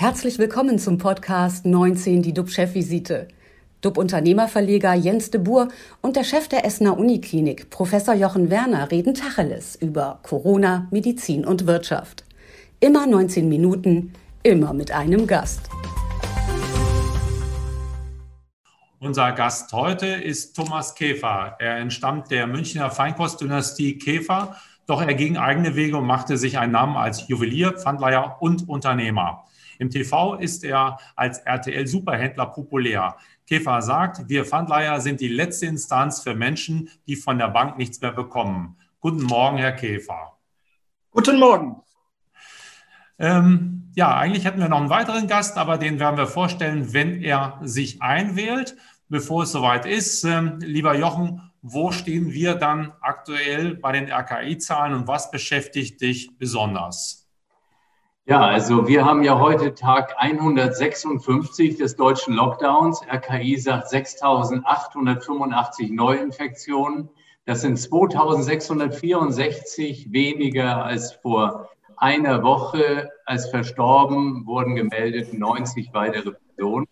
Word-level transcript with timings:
Herzlich 0.00 0.38
willkommen 0.38 0.78
zum 0.78 0.96
Podcast 0.96 1.66
19, 1.66 2.22
die 2.22 2.32
DUB-Chefvisite. 2.32 3.26
DUB-Unternehmerverleger 3.80 4.94
Jens 4.94 5.32
de 5.32 5.40
Boer 5.40 5.66
und 6.02 6.14
der 6.14 6.22
Chef 6.22 6.46
der 6.46 6.64
Essener 6.64 6.96
Uniklinik, 6.96 7.68
Professor 7.70 8.14
Jochen 8.14 8.48
Werner, 8.48 8.92
reden 8.92 9.12
Tacheles 9.12 9.74
über 9.74 10.20
Corona, 10.22 10.86
Medizin 10.92 11.44
und 11.44 11.66
Wirtschaft. 11.66 12.24
Immer 12.78 13.08
19 13.08 13.48
Minuten, 13.48 14.12
immer 14.44 14.72
mit 14.72 14.92
einem 14.92 15.26
Gast. 15.26 15.68
Unser 19.00 19.32
Gast 19.32 19.72
heute 19.72 20.06
ist 20.06 20.54
Thomas 20.54 20.94
Käfer. 20.94 21.56
Er 21.58 21.78
entstammt 21.78 22.30
der 22.30 22.46
Münchner 22.46 22.92
Feinkostdynastie 22.92 23.98
Käfer, 23.98 24.54
doch 24.86 25.02
er 25.02 25.14
ging 25.14 25.36
eigene 25.36 25.74
Wege 25.74 25.96
und 25.96 26.06
machte 26.06 26.36
sich 26.36 26.56
einen 26.56 26.70
Namen 26.70 26.96
als 26.96 27.26
Juwelier, 27.26 27.72
Pfandleiher 27.72 28.36
und 28.38 28.68
Unternehmer. 28.68 29.42
Im 29.78 29.90
TV 29.90 30.34
ist 30.34 30.64
er 30.64 30.98
als 31.16 31.38
RTL-Superhändler 31.38 32.46
populär. 32.46 33.16
Käfer 33.46 33.80
sagt, 33.80 34.28
wir 34.28 34.44
Pfandleiher 34.44 35.00
sind 35.00 35.20
die 35.20 35.28
letzte 35.28 35.66
Instanz 35.66 36.20
für 36.22 36.34
Menschen, 36.34 36.90
die 37.06 37.16
von 37.16 37.38
der 37.38 37.48
Bank 37.48 37.78
nichts 37.78 38.00
mehr 38.00 38.12
bekommen. 38.12 38.76
Guten 39.00 39.22
Morgen, 39.22 39.56
Herr 39.58 39.72
Käfer. 39.72 40.36
Guten 41.10 41.38
Morgen. 41.38 41.76
Ähm, 43.18 43.90
ja, 43.94 44.16
eigentlich 44.16 44.44
hätten 44.44 44.60
wir 44.60 44.68
noch 44.68 44.80
einen 44.80 44.90
weiteren 44.90 45.26
Gast, 45.26 45.56
aber 45.56 45.78
den 45.78 45.98
werden 45.98 46.16
wir 46.16 46.26
vorstellen, 46.26 46.92
wenn 46.92 47.22
er 47.22 47.58
sich 47.62 48.02
einwählt. 48.02 48.76
Bevor 49.08 49.44
es 49.44 49.52
soweit 49.52 49.86
ist, 49.86 50.24
ähm, 50.24 50.58
lieber 50.60 50.94
Jochen, 50.94 51.40
wo 51.62 51.90
stehen 51.90 52.30
wir 52.30 52.54
dann 52.54 52.92
aktuell 53.00 53.74
bei 53.74 53.92
den 53.92 54.12
RKI-Zahlen 54.12 54.94
und 54.94 55.08
was 55.08 55.30
beschäftigt 55.30 56.00
dich 56.00 56.36
besonders? 56.38 57.17
Ja, 58.28 58.42
also 58.42 58.86
wir 58.86 59.04
haben 59.06 59.22
ja 59.22 59.40
heute 59.40 59.74
Tag 59.74 60.14
156 60.18 61.78
des 61.78 61.96
deutschen 61.96 62.34
Lockdowns. 62.34 63.00
RKI 63.10 63.56
sagt 63.56 63.90
6.885 63.90 65.94
Neuinfektionen. 65.94 67.08
Das 67.46 67.62
sind 67.62 67.78
2.664 67.78 70.12
weniger 70.12 70.84
als 70.84 71.14
vor 71.14 71.70
einer 71.96 72.42
Woche. 72.42 73.08
Als 73.24 73.48
verstorben 73.48 74.44
wurden 74.44 74.74
gemeldet 74.74 75.32
90 75.32 75.94
weitere 75.94 76.32
Personen. 76.54 76.86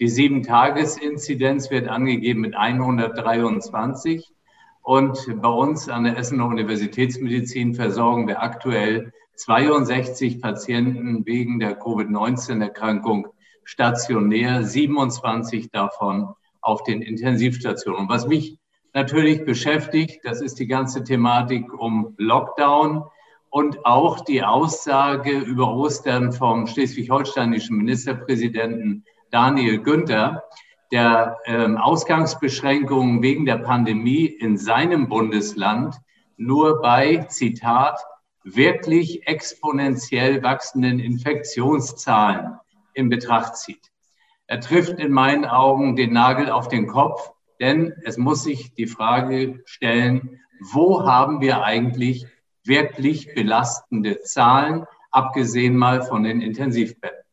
Die 0.00 0.08
Sieben-Tages-Inzidenz 0.08 1.70
wird 1.70 1.88
angegeben 1.88 2.40
mit 2.40 2.56
123. 2.56 4.32
Und 4.80 5.38
bei 5.42 5.50
uns 5.50 5.90
an 5.90 6.04
der 6.04 6.16
Essener 6.16 6.46
Universitätsmedizin 6.46 7.74
versorgen 7.74 8.26
wir 8.26 8.42
aktuell 8.42 9.12
62 9.38 10.40
Patienten 10.40 11.24
wegen 11.24 11.58
der 11.58 11.74
Covid-19-Erkrankung 11.74 13.28
stationär, 13.64 14.64
27 14.64 15.70
davon 15.70 16.34
auf 16.60 16.82
den 16.82 17.02
Intensivstationen. 17.02 18.00
Und 18.00 18.08
was 18.08 18.26
mich 18.26 18.58
natürlich 18.94 19.44
beschäftigt, 19.44 20.20
das 20.24 20.40
ist 20.40 20.58
die 20.58 20.66
ganze 20.66 21.04
Thematik 21.04 21.72
um 21.72 22.14
Lockdown 22.18 23.04
und 23.50 23.86
auch 23.86 24.20
die 24.20 24.42
Aussage 24.42 25.38
über 25.38 25.72
Ostern 25.72 26.32
vom 26.32 26.66
schleswig-holsteinischen 26.66 27.76
Ministerpräsidenten 27.76 29.04
Daniel 29.30 29.78
Günther, 29.78 30.44
der 30.90 31.38
ähm, 31.44 31.76
Ausgangsbeschränkungen 31.76 33.22
wegen 33.22 33.44
der 33.44 33.58
Pandemie 33.58 34.26
in 34.26 34.56
seinem 34.56 35.08
Bundesland 35.08 35.96
nur 36.36 36.80
bei, 36.80 37.26
Zitat, 37.28 38.00
wirklich 38.56 39.26
exponentiell 39.26 40.42
wachsenden 40.42 40.98
Infektionszahlen 40.98 42.58
in 42.94 43.08
Betracht 43.08 43.56
zieht. 43.56 43.90
Er 44.46 44.60
trifft 44.60 44.98
in 44.98 45.12
meinen 45.12 45.44
Augen 45.44 45.96
den 45.96 46.12
Nagel 46.12 46.50
auf 46.50 46.68
den 46.68 46.86
Kopf, 46.86 47.30
denn 47.60 47.92
es 48.04 48.16
muss 48.16 48.44
sich 48.44 48.74
die 48.74 48.86
Frage 48.86 49.62
stellen, 49.66 50.40
wo 50.60 51.04
haben 51.04 51.40
wir 51.40 51.62
eigentlich 51.62 52.26
wirklich 52.64 53.34
belastende 53.34 54.20
Zahlen, 54.20 54.84
abgesehen 55.10 55.76
mal 55.76 56.02
von 56.02 56.22
den 56.22 56.40
Intensivbetten. 56.40 57.24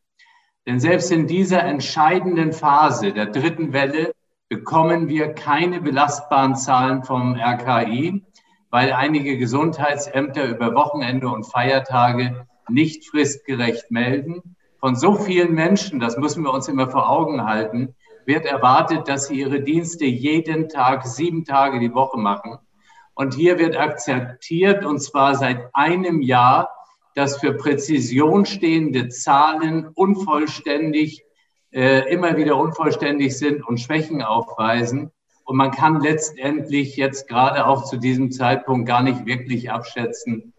Denn 0.66 0.80
selbst 0.80 1.12
in 1.12 1.26
dieser 1.26 1.62
entscheidenden 1.62 2.52
Phase 2.52 3.12
der 3.12 3.26
dritten 3.26 3.72
Welle 3.72 4.12
bekommen 4.48 5.08
wir 5.08 5.32
keine 5.32 5.80
belastbaren 5.80 6.56
Zahlen 6.56 7.02
vom 7.04 7.34
RKI 7.34 8.24
weil 8.76 8.92
einige 8.92 9.38
Gesundheitsämter 9.38 10.44
über 10.44 10.74
Wochenende 10.74 11.28
und 11.28 11.44
Feiertage 11.44 12.46
nicht 12.68 13.08
fristgerecht 13.08 13.90
melden. 13.90 14.54
Von 14.80 14.96
so 14.96 15.14
vielen 15.14 15.54
Menschen, 15.54 15.98
das 15.98 16.18
müssen 16.18 16.44
wir 16.44 16.52
uns 16.52 16.68
immer 16.68 16.90
vor 16.90 17.08
Augen 17.08 17.46
halten, 17.46 17.94
wird 18.26 18.44
erwartet, 18.44 19.08
dass 19.08 19.28
sie 19.28 19.40
ihre 19.40 19.62
Dienste 19.62 20.04
jeden 20.04 20.68
Tag, 20.68 21.06
sieben 21.06 21.46
Tage 21.46 21.80
die 21.80 21.94
Woche 21.94 22.18
machen. 22.18 22.58
Und 23.14 23.32
hier 23.32 23.58
wird 23.58 23.78
akzeptiert, 23.78 24.84
und 24.84 24.98
zwar 24.98 25.36
seit 25.36 25.70
einem 25.72 26.20
Jahr, 26.20 26.68
dass 27.14 27.38
für 27.38 27.54
Präzision 27.54 28.44
stehende 28.44 29.08
Zahlen 29.08 29.88
unvollständig, 29.94 31.24
äh, 31.72 32.12
immer 32.12 32.36
wieder 32.36 32.58
unvollständig 32.58 33.38
sind 33.38 33.66
und 33.66 33.80
Schwächen 33.80 34.20
aufweisen. 34.20 35.12
Und 35.46 35.56
man 35.56 35.70
kann 35.70 36.00
letztendlich 36.00 36.96
jetzt 36.96 37.28
gerade 37.28 37.66
auch 37.68 37.84
zu 37.84 37.98
diesem 37.98 38.32
Zeitpunkt 38.32 38.86
gar 38.86 39.02
nicht 39.02 39.26
wirklich 39.26 39.70
abschätzen, 39.70 40.52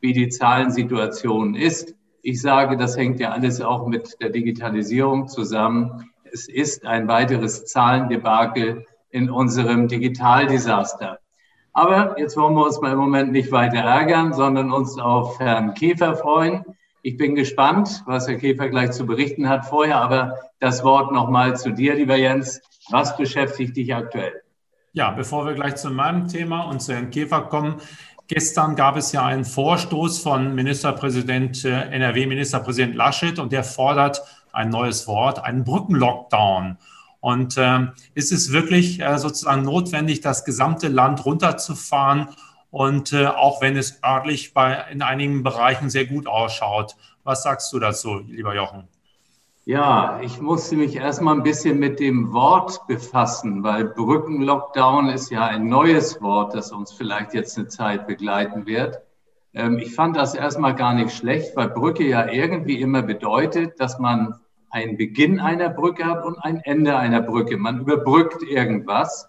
wie 0.00 0.14
die 0.14 0.30
Zahlensituation 0.30 1.54
ist. 1.54 1.94
Ich 2.22 2.40
sage, 2.40 2.78
das 2.78 2.96
hängt 2.96 3.20
ja 3.20 3.32
alles 3.32 3.60
auch 3.60 3.86
mit 3.86 4.16
der 4.22 4.30
Digitalisierung 4.30 5.28
zusammen. 5.28 6.10
Es 6.32 6.48
ist 6.48 6.86
ein 6.86 7.08
weiteres 7.08 7.66
Zahlendebakel 7.66 8.86
in 9.10 9.28
unserem 9.28 9.86
Digitaldesaster. 9.86 11.18
Aber 11.74 12.18
jetzt 12.18 12.34
wollen 12.38 12.54
wir 12.54 12.64
uns 12.64 12.80
mal 12.80 12.92
im 12.92 12.98
Moment 12.98 13.32
nicht 13.32 13.52
weiter 13.52 13.80
ärgern, 13.80 14.32
sondern 14.32 14.72
uns 14.72 14.98
auf 14.98 15.40
Herrn 15.40 15.74
Käfer 15.74 16.16
freuen. 16.16 16.64
Ich 17.02 17.16
bin 17.16 17.34
gespannt, 17.34 18.04
was 18.06 18.28
Herr 18.28 18.36
Käfer 18.36 18.68
gleich 18.68 18.92
zu 18.92 19.04
berichten 19.06 19.48
hat. 19.48 19.66
Vorher 19.66 19.96
aber 19.96 20.38
das 20.60 20.84
Wort 20.84 21.12
nochmal 21.12 21.56
zu 21.56 21.72
dir, 21.72 21.94
lieber 21.94 22.16
Jens. 22.16 22.60
Was 22.90 23.16
beschäftigt 23.16 23.76
dich 23.76 23.94
aktuell? 23.94 24.42
Ja, 24.92 25.10
bevor 25.10 25.44
wir 25.46 25.54
gleich 25.54 25.76
zu 25.76 25.90
meinem 25.90 26.28
Thema 26.28 26.62
und 26.62 26.80
zu 26.80 26.92
Herrn 26.92 27.10
Käfer 27.10 27.42
kommen, 27.42 27.80
Gestern 28.28 28.76
gab 28.76 28.96
es 28.96 29.12
ja 29.12 29.26
einen 29.26 29.44
Vorstoß 29.44 30.20
von 30.20 30.54
Ministerpräsident 30.54 31.66
äh, 31.66 31.82
NRW-Ministerpräsident 31.90 32.94
Laschet 32.94 33.38
und 33.38 33.52
der 33.52 33.62
fordert 33.62 34.22
ein 34.52 34.70
neues 34.70 35.06
Wort, 35.06 35.44
einen 35.44 35.64
Brückenlockdown. 35.64 36.78
Und 37.20 37.58
äh, 37.58 37.88
ist 38.14 38.32
es 38.32 38.50
wirklich 38.50 39.00
äh, 39.00 39.18
sozusagen 39.18 39.62
notwendig, 39.62 40.22
das 40.22 40.46
gesamte 40.46 40.88
Land 40.88 41.26
runterzufahren? 41.26 42.28
Und 42.72 43.12
äh, 43.12 43.26
auch 43.26 43.60
wenn 43.60 43.76
es 43.76 44.02
örtlich 44.02 44.54
bei, 44.54 44.86
in 44.90 45.02
einigen 45.02 45.42
Bereichen 45.42 45.90
sehr 45.90 46.06
gut 46.06 46.26
ausschaut. 46.26 46.96
Was 47.22 47.42
sagst 47.42 47.70
du 47.72 47.78
dazu, 47.78 48.20
lieber 48.26 48.54
Jochen? 48.54 48.88
Ja, 49.66 50.18
ich 50.22 50.40
musste 50.40 50.76
mich 50.76 50.96
erstmal 50.96 51.36
ein 51.36 51.42
bisschen 51.42 51.78
mit 51.78 52.00
dem 52.00 52.32
Wort 52.32 52.86
befassen, 52.86 53.62
weil 53.62 53.84
Brückenlockdown 53.84 55.10
ist 55.10 55.30
ja 55.30 55.44
ein 55.44 55.68
neues 55.68 56.22
Wort, 56.22 56.54
das 56.54 56.72
uns 56.72 56.92
vielleicht 56.92 57.34
jetzt 57.34 57.58
eine 57.58 57.68
Zeit 57.68 58.06
begleiten 58.06 58.64
wird. 58.64 59.02
Ähm, 59.52 59.78
ich 59.78 59.94
fand 59.94 60.16
das 60.16 60.34
erstmal 60.34 60.74
gar 60.74 60.94
nicht 60.94 61.14
schlecht, 61.14 61.54
weil 61.54 61.68
Brücke 61.68 62.08
ja 62.08 62.26
irgendwie 62.26 62.80
immer 62.80 63.02
bedeutet, 63.02 63.78
dass 63.78 63.98
man 63.98 64.40
einen 64.70 64.96
Beginn 64.96 65.40
einer 65.40 65.68
Brücke 65.68 66.06
hat 66.06 66.24
und 66.24 66.38
ein 66.38 66.56
Ende 66.56 66.96
einer 66.96 67.20
Brücke. 67.20 67.58
Man 67.58 67.80
überbrückt 67.80 68.42
irgendwas 68.42 69.28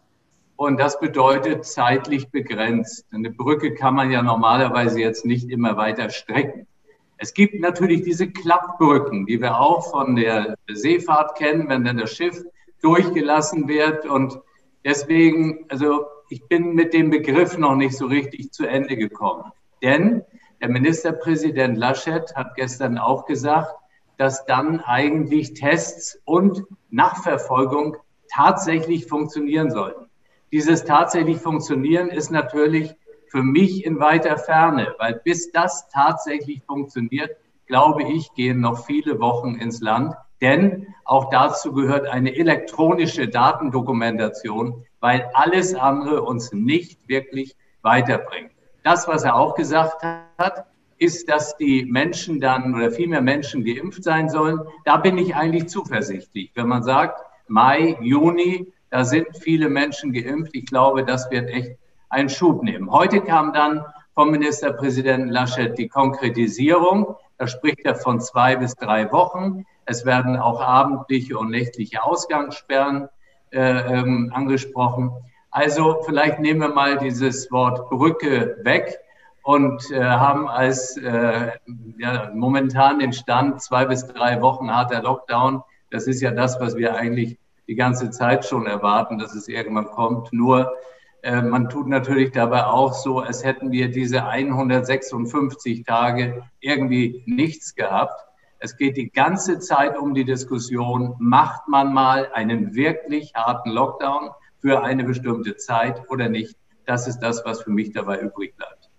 und 0.63 0.79
das 0.79 0.99
bedeutet 0.99 1.65
zeitlich 1.65 2.29
begrenzt. 2.29 3.05
Eine 3.11 3.29
Brücke 3.29 3.73
kann 3.73 3.95
man 3.95 4.11
ja 4.11 4.21
normalerweise 4.21 4.99
jetzt 5.01 5.25
nicht 5.25 5.49
immer 5.49 5.77
weiter 5.77 6.09
strecken. 6.09 6.67
Es 7.17 7.33
gibt 7.33 7.59
natürlich 7.59 8.03
diese 8.03 8.31
Klappbrücken, 8.31 9.25
die 9.25 9.41
wir 9.41 9.59
auch 9.59 9.91
von 9.91 10.15
der 10.15 10.55
Seefahrt 10.71 11.35
kennen, 11.35 11.69
wenn 11.69 11.83
dann 11.83 11.97
das 11.97 12.11
Schiff 12.11 12.43
durchgelassen 12.81 13.67
wird. 13.67 14.05
Und 14.05 14.39
deswegen, 14.85 15.65
also 15.69 16.05
ich 16.29 16.47
bin 16.47 16.73
mit 16.73 16.93
dem 16.93 17.09
Begriff 17.09 17.57
noch 17.57 17.75
nicht 17.75 17.97
so 17.97 18.05
richtig 18.05 18.51
zu 18.51 18.65
Ende 18.65 18.97
gekommen. 18.97 19.51
Denn 19.81 20.23
der 20.61 20.69
Ministerpräsident 20.69 21.77
Laschet 21.77 22.35
hat 22.35 22.55
gestern 22.55 22.97
auch 22.97 23.25
gesagt, 23.25 23.73
dass 24.17 24.45
dann 24.45 24.79
eigentlich 24.79 25.53
Tests 25.53 26.19
und 26.25 26.63
Nachverfolgung 26.89 27.97
tatsächlich 28.29 29.07
funktionieren 29.07 29.69
sollten. 29.69 30.05
Dieses 30.53 30.83
tatsächlich 30.83 31.39
funktionieren 31.39 32.09
ist 32.09 32.29
natürlich 32.29 32.95
für 33.25 33.41
mich 33.41 33.87
in 33.87 33.99
weiter 33.99 34.37
Ferne, 34.37 34.93
weil 34.99 35.19
bis 35.23 35.51
das 35.51 35.89
tatsächlich 35.89 36.61
funktioniert, 36.67 37.31
glaube 37.65 38.03
ich, 38.03 38.31
gehen 38.35 38.61
noch 38.61 38.85
viele 38.85 39.19
Wochen 39.19 39.55
ins 39.55 39.81
Land. 39.81 40.13
Denn 40.41 40.93
auch 41.05 41.31
dazu 41.31 41.73
gehört 41.73 42.05
eine 42.05 42.35
elektronische 42.35 43.27
Datendokumentation, 43.27 44.85
weil 44.99 45.27
alles 45.33 45.73
andere 45.73 46.21
uns 46.21 46.53
nicht 46.53 47.09
wirklich 47.09 47.55
weiterbringt. 47.81 48.51
Das, 48.83 49.07
was 49.07 49.23
er 49.23 49.35
auch 49.35 49.55
gesagt 49.55 50.03
hat, 50.37 50.67
ist, 50.99 51.29
dass 51.29 51.57
die 51.57 51.83
Menschen 51.85 52.39
dann 52.39 52.75
oder 52.75 52.91
viel 52.91 53.07
mehr 53.07 53.21
Menschen 53.21 53.65
geimpft 53.65 54.03
sein 54.03 54.29
sollen. 54.29 54.59
Da 54.85 54.97
bin 54.97 55.17
ich 55.17 55.35
eigentlich 55.35 55.65
zuversichtlich. 55.67 56.51
Wenn 56.53 56.67
man 56.67 56.83
sagt, 56.83 57.25
Mai, 57.47 57.97
Juni, 58.01 58.71
da 58.93 59.03
sind 59.03 59.35
viele 59.39 59.69
Menschen 59.69 60.13
geimpft. 60.13 60.51
Ich 60.53 60.67
glaube, 60.67 61.03
das 61.03 61.31
wird 61.31 61.49
echt 61.49 61.79
einen 62.09 62.29
Schub 62.29 62.61
nehmen. 62.61 62.91
Heute 62.91 63.21
kam 63.21 63.51
dann 63.51 63.83
vom 64.13 64.29
Ministerpräsidenten 64.29 65.29
Laschet 65.29 65.75
die 65.79 65.87
Konkretisierung. 65.87 67.15
Da 67.39 67.47
spricht 67.47 67.83
er 67.85 67.95
von 67.95 68.21
zwei 68.21 68.55
bis 68.55 68.75
drei 68.75 69.11
Wochen. 69.11 69.65
Es 69.85 70.05
werden 70.05 70.37
auch 70.37 70.61
abendliche 70.61 71.39
und 71.39 71.49
nächtliche 71.49 72.03
Ausgangssperren 72.03 73.09
äh, 73.49 73.61
ähm, 73.61 74.31
angesprochen. 74.31 75.09
Also 75.49 76.03
vielleicht 76.05 76.37
nehmen 76.37 76.59
wir 76.59 76.69
mal 76.69 76.99
dieses 76.99 77.51
Wort 77.51 77.89
Brücke 77.89 78.57
weg 78.61 78.99
und 79.41 79.89
äh, 79.89 80.03
haben 80.03 80.47
als 80.47 80.97
äh, 80.97 81.49
ja, 81.97 82.29
momentan 82.35 82.99
den 82.99 83.11
Stand 83.11 83.59
zwei 83.59 83.85
bis 83.85 84.05
drei 84.05 84.39
Wochen 84.43 84.71
harter 84.71 85.01
Lockdown. 85.01 85.63
Das 85.89 86.05
ist 86.05 86.21
ja 86.21 86.29
das, 86.29 86.59
was 86.59 86.75
wir 86.75 86.95
eigentlich 86.95 87.39
die 87.67 87.75
ganze 87.75 88.09
Zeit 88.11 88.45
schon 88.45 88.65
erwarten, 88.65 89.17
dass 89.17 89.33
es 89.35 89.47
irgendwann 89.47 89.85
kommt. 89.85 90.33
Nur 90.33 90.73
äh, 91.21 91.41
man 91.41 91.69
tut 91.69 91.87
natürlich 91.87 92.31
dabei 92.31 92.65
auch 92.65 92.93
so, 92.93 93.19
als 93.19 93.43
hätten 93.43 93.71
wir 93.71 93.89
diese 93.89 94.25
156 94.25 95.83
Tage 95.85 96.43
irgendwie 96.59 97.23
nichts 97.25 97.75
gehabt. 97.75 98.19
Es 98.59 98.77
geht 98.77 98.97
die 98.97 99.09
ganze 99.09 99.59
Zeit 99.59 99.97
um 99.97 100.13
die 100.13 100.25
Diskussion, 100.25 101.15
macht 101.19 101.67
man 101.67 101.93
mal 101.93 102.29
einen 102.33 102.75
wirklich 102.75 103.33
harten 103.35 103.71
Lockdown 103.71 104.31
für 104.59 104.83
eine 104.83 105.03
bestimmte 105.03 105.55
Zeit 105.57 106.01
oder 106.09 106.29
nicht? 106.29 106.55
Das 106.85 107.07
ist 107.07 107.19
das, 107.19 107.43
was 107.45 107.61
für 107.61 107.71
mich 107.71 107.91
dabei 107.91 108.19
übrig 108.19 108.55
bleibt. 108.55 108.89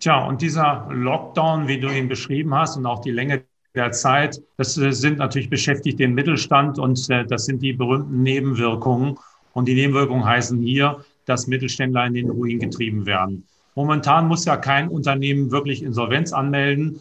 Tja, 0.00 0.24
und 0.24 0.42
dieser 0.42 0.86
Lockdown, 0.90 1.66
wie 1.66 1.80
du 1.80 1.88
ihn 1.88 2.08
beschrieben 2.08 2.54
hast 2.54 2.76
und 2.76 2.86
auch 2.86 3.00
die 3.00 3.10
Länge 3.10 3.44
der 3.78 3.92
Zeit, 3.92 4.42
das 4.58 4.76
äh, 4.76 4.92
sind 4.92 5.18
natürlich 5.18 5.48
beschäftigt 5.48 5.98
den 5.98 6.14
Mittelstand 6.14 6.78
und 6.78 7.08
äh, 7.08 7.24
das 7.24 7.46
sind 7.46 7.62
die 7.62 7.72
berühmten 7.72 8.22
Nebenwirkungen. 8.22 9.16
Und 9.54 9.66
die 9.66 9.74
Nebenwirkungen 9.74 10.24
heißen 10.24 10.60
hier, 10.60 11.04
dass 11.24 11.46
Mittelständler 11.46 12.06
in 12.06 12.14
den 12.14 12.30
Ruin 12.30 12.58
getrieben 12.58 13.06
werden. 13.06 13.46
Momentan 13.74 14.28
muss 14.28 14.44
ja 14.44 14.56
kein 14.56 14.88
Unternehmen 14.88 15.50
wirklich 15.50 15.82
Insolvenz 15.82 16.32
anmelden, 16.32 17.00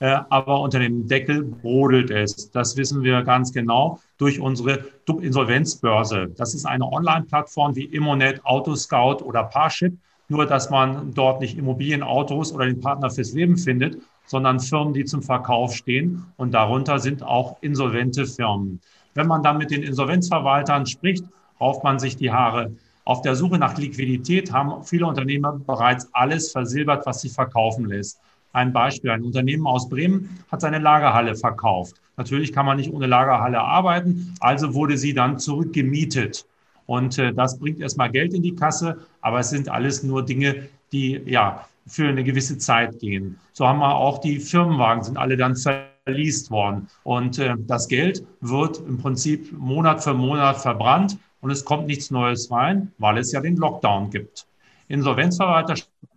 äh, 0.00 0.18
aber 0.28 0.60
unter 0.60 0.78
dem 0.78 1.08
Deckel 1.08 1.42
brodelt 1.44 2.10
es. 2.10 2.50
Das 2.50 2.76
wissen 2.76 3.02
wir 3.02 3.22
ganz 3.22 3.52
genau 3.52 4.00
durch 4.18 4.40
unsere 4.40 4.84
Insolvenzbörse. 5.06 6.30
Das 6.36 6.54
ist 6.54 6.66
eine 6.66 6.84
Online-Plattform 6.84 7.74
wie 7.76 7.84
Immonet, 7.84 8.44
Autoscout 8.44 9.24
oder 9.24 9.44
Parship 9.44 9.96
nur 10.30 10.46
dass 10.46 10.70
man 10.70 11.12
dort 11.12 11.40
nicht 11.40 11.58
Immobilienautos 11.58 12.52
oder 12.52 12.66
den 12.66 12.80
Partner 12.80 13.10
fürs 13.10 13.32
Leben 13.32 13.58
findet, 13.58 13.98
sondern 14.30 14.60
Firmen, 14.60 14.94
die 14.94 15.04
zum 15.04 15.22
Verkauf 15.22 15.74
stehen. 15.74 16.24
Und 16.36 16.54
darunter 16.54 17.00
sind 17.00 17.24
auch 17.24 17.56
insolvente 17.62 18.26
Firmen. 18.26 18.80
Wenn 19.14 19.26
man 19.26 19.42
dann 19.42 19.58
mit 19.58 19.72
den 19.72 19.82
Insolvenzverwaltern 19.82 20.86
spricht, 20.86 21.24
rauft 21.60 21.82
man 21.82 21.98
sich 21.98 22.16
die 22.16 22.30
Haare. 22.30 22.70
Auf 23.04 23.22
der 23.22 23.34
Suche 23.34 23.58
nach 23.58 23.76
Liquidität 23.76 24.52
haben 24.52 24.84
viele 24.84 25.06
Unternehmer 25.06 25.58
bereits 25.66 26.08
alles 26.12 26.52
versilbert, 26.52 27.06
was 27.06 27.22
sich 27.22 27.32
verkaufen 27.32 27.86
lässt. 27.86 28.20
Ein 28.52 28.72
Beispiel, 28.72 29.10
ein 29.10 29.24
Unternehmen 29.24 29.66
aus 29.66 29.88
Bremen 29.88 30.38
hat 30.52 30.60
seine 30.60 30.78
Lagerhalle 30.78 31.34
verkauft. 31.34 31.96
Natürlich 32.16 32.52
kann 32.52 32.66
man 32.66 32.76
nicht 32.76 32.92
ohne 32.92 33.06
Lagerhalle 33.06 33.60
arbeiten, 33.60 34.36
also 34.38 34.74
wurde 34.74 34.96
sie 34.96 35.12
dann 35.12 35.40
zurückgemietet. 35.40 36.46
Und 36.86 37.18
äh, 37.18 37.32
das 37.32 37.58
bringt 37.58 37.80
erstmal 37.80 38.12
Geld 38.12 38.32
in 38.32 38.42
die 38.42 38.54
Kasse, 38.54 38.98
aber 39.22 39.40
es 39.40 39.50
sind 39.50 39.68
alles 39.68 40.04
nur 40.04 40.24
Dinge, 40.24 40.68
die 40.92 41.20
ja 41.26 41.66
für 41.90 42.08
eine 42.08 42.22
gewisse 42.22 42.56
Zeit 42.56 42.98
gehen. 43.00 43.38
So 43.52 43.66
haben 43.66 43.80
wir 43.80 43.94
auch 43.94 44.18
die 44.18 44.38
Firmenwagen, 44.38 45.02
sind 45.02 45.16
alle 45.16 45.36
dann 45.36 45.56
verliest 45.56 46.50
worden. 46.50 46.88
Und 47.02 47.38
äh, 47.38 47.54
das 47.66 47.88
Geld 47.88 48.24
wird 48.40 48.78
im 48.78 48.98
Prinzip 48.98 49.52
Monat 49.52 50.02
für 50.02 50.14
Monat 50.14 50.58
verbrannt 50.58 51.18
und 51.40 51.50
es 51.50 51.64
kommt 51.64 51.88
nichts 51.88 52.10
Neues 52.10 52.50
rein, 52.50 52.92
weil 52.98 53.18
es 53.18 53.32
ja 53.32 53.40
den 53.40 53.56
Lockdown 53.56 54.10
gibt. 54.10 54.46
Insolvenzverwalter 54.88 55.74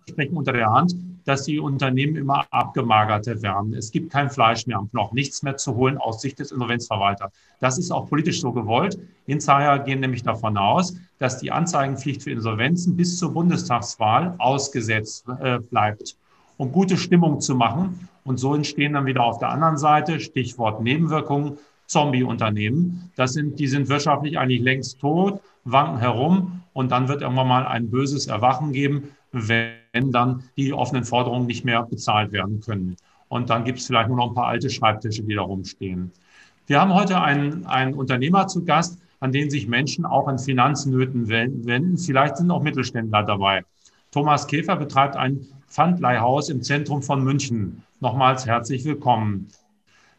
sprechen 0.10 0.38
unter 0.38 0.54
der 0.54 0.72
Hand, 0.72 0.96
dass 1.26 1.44
die 1.44 1.60
Unternehmen 1.60 2.16
immer 2.16 2.46
abgemagerter 2.52 3.42
werden. 3.42 3.74
Es 3.74 3.92
gibt 3.92 4.12
kein 4.12 4.30
Fleisch 4.30 4.68
mehr 4.68 4.78
am 4.78 4.90
Knochen, 4.90 5.16
nichts 5.16 5.44
mehr 5.44 5.58
zu 5.58 5.76
holen 5.76 5.98
aus 5.98 6.22
Sicht 6.22 6.40
des 6.40 6.52
Insolvenzverwalters. 6.52 7.32
Das 7.60 7.78
ist 7.78 7.92
auch 7.92 8.08
politisch 8.08 8.42
so 8.42 8.52
gewollt. 8.52 8.98
Insider 9.26 9.80
gehen 9.80 10.00
nämlich 10.00 10.24
davon 10.24 10.58
aus, 10.58 10.96
dass 11.20 11.40
die 11.40 11.52
Anzeigenpflicht 11.52 12.24
für 12.24 12.32
Insolvenzen 12.32 12.98
bis 12.98 13.18
zur 13.18 13.34
Bundestagswahl 13.34 14.36
ausgesetzt 14.38 15.26
äh, 15.42 15.60
bleibt, 15.60 16.16
um 16.58 16.72
gute 16.72 16.98
Stimmung 16.98 17.40
zu 17.40 17.56
machen. 17.56 18.10
Und 18.26 18.38
so 18.38 18.56
entstehen 18.56 18.94
dann 18.94 19.06
wieder 19.06 19.24
auf 19.24 19.40
der 19.40 19.50
anderen 19.50 19.78
Seite, 19.78 20.20
Stichwort 20.20 20.82
Nebenwirkungen, 20.82 21.58
Zombie-Unternehmen. 21.88 23.12
Das 23.16 23.34
sind, 23.34 23.60
die 23.60 23.68
sind 23.68 23.90
wirtschaftlich 23.90 24.40
eigentlich 24.40 24.62
längst 24.62 25.00
tot, 25.00 25.42
wanken 25.66 26.00
herum 26.00 26.64
und 26.74 26.92
dann 26.92 27.08
wird 27.08 27.22
irgendwann 27.22 27.48
mal 27.48 27.66
ein 27.66 27.90
böses 27.90 28.28
Erwachen 28.28 28.72
geben, 28.72 29.10
wenn 29.32 29.83
dann 29.94 30.44
die 30.58 30.74
offenen 30.74 31.04
Forderungen 31.04 31.46
nicht 31.46 31.66
mehr 31.66 31.84
bezahlt 31.84 32.32
werden 32.32 32.60
können. 32.62 32.98
Und 33.30 33.50
dann 33.50 33.64
gibt 33.64 33.80
es 33.80 33.88
vielleicht 33.88 34.10
nur 34.10 34.18
noch 34.18 34.30
ein 34.30 34.36
paar 34.36 34.48
alte 34.48 34.70
Schreibtische, 34.70 35.24
die 35.24 35.36
da 35.36 35.42
rumstehen. 35.42 36.12
Wir 36.68 36.80
haben 36.80 36.94
heute 36.94 37.22
einen, 37.22 37.66
einen 37.66 37.94
Unternehmer 37.94 38.48
zu 38.48 38.64
Gast, 38.64 39.00
an 39.20 39.32
den 39.32 39.50
sich 39.50 39.68
Menschen 39.68 40.06
auch 40.06 40.28
in 40.28 40.38
Finanznöten 40.38 41.28
wenden. 41.30 41.98
Vielleicht 41.98 42.38
sind 42.38 42.52
auch 42.52 42.62
Mittelständler 42.62 43.24
dabei. 43.24 43.64
Thomas 44.12 44.48
Käfer 44.48 44.76
betreibt 44.76 45.16
ein 45.16 45.48
Pfandleihhaus 45.68 46.50
im 46.50 46.62
Zentrum 46.62 47.02
von 47.02 47.24
München. 47.24 47.82
Nochmals 48.00 48.46
herzlich 48.46 48.86
willkommen. 48.86 49.48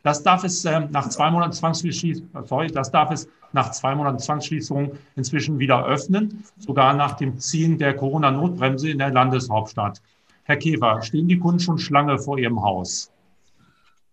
Das 0.03 0.23
darf 0.23 0.45
es 0.45 0.65
äh, 0.65 0.81
nach 0.91 1.09
zwei 1.09 1.31
Monaten 1.31 1.53
Zwangsschließung, 1.53 2.29
sorry, 2.45 2.69
das 2.69 2.91
darf 2.91 3.11
es 3.11 3.29
nach 3.55 3.71
zwei 3.71 3.95
Monaten 3.95 4.19
Zwangsschließung 4.19 4.93
inzwischen 5.17 5.59
wieder 5.59 5.87
öffnen, 5.87 6.45
sogar 6.59 6.93
nach 6.95 7.17
dem 7.17 7.39
Ziehen 7.39 7.79
der 7.79 7.95
Corona-Notbremse 7.95 8.91
in 8.91 8.99
der 8.99 9.11
Landeshauptstadt. 9.11 10.03
Herr 10.43 10.57
Käfer, 10.57 11.01
stehen 11.03 11.29
die 11.29 11.39
Kunden 11.39 11.61
schon 11.61 11.79
Schlange 11.79 12.19
vor 12.19 12.39
Ihrem 12.39 12.63
Haus? 12.63 13.11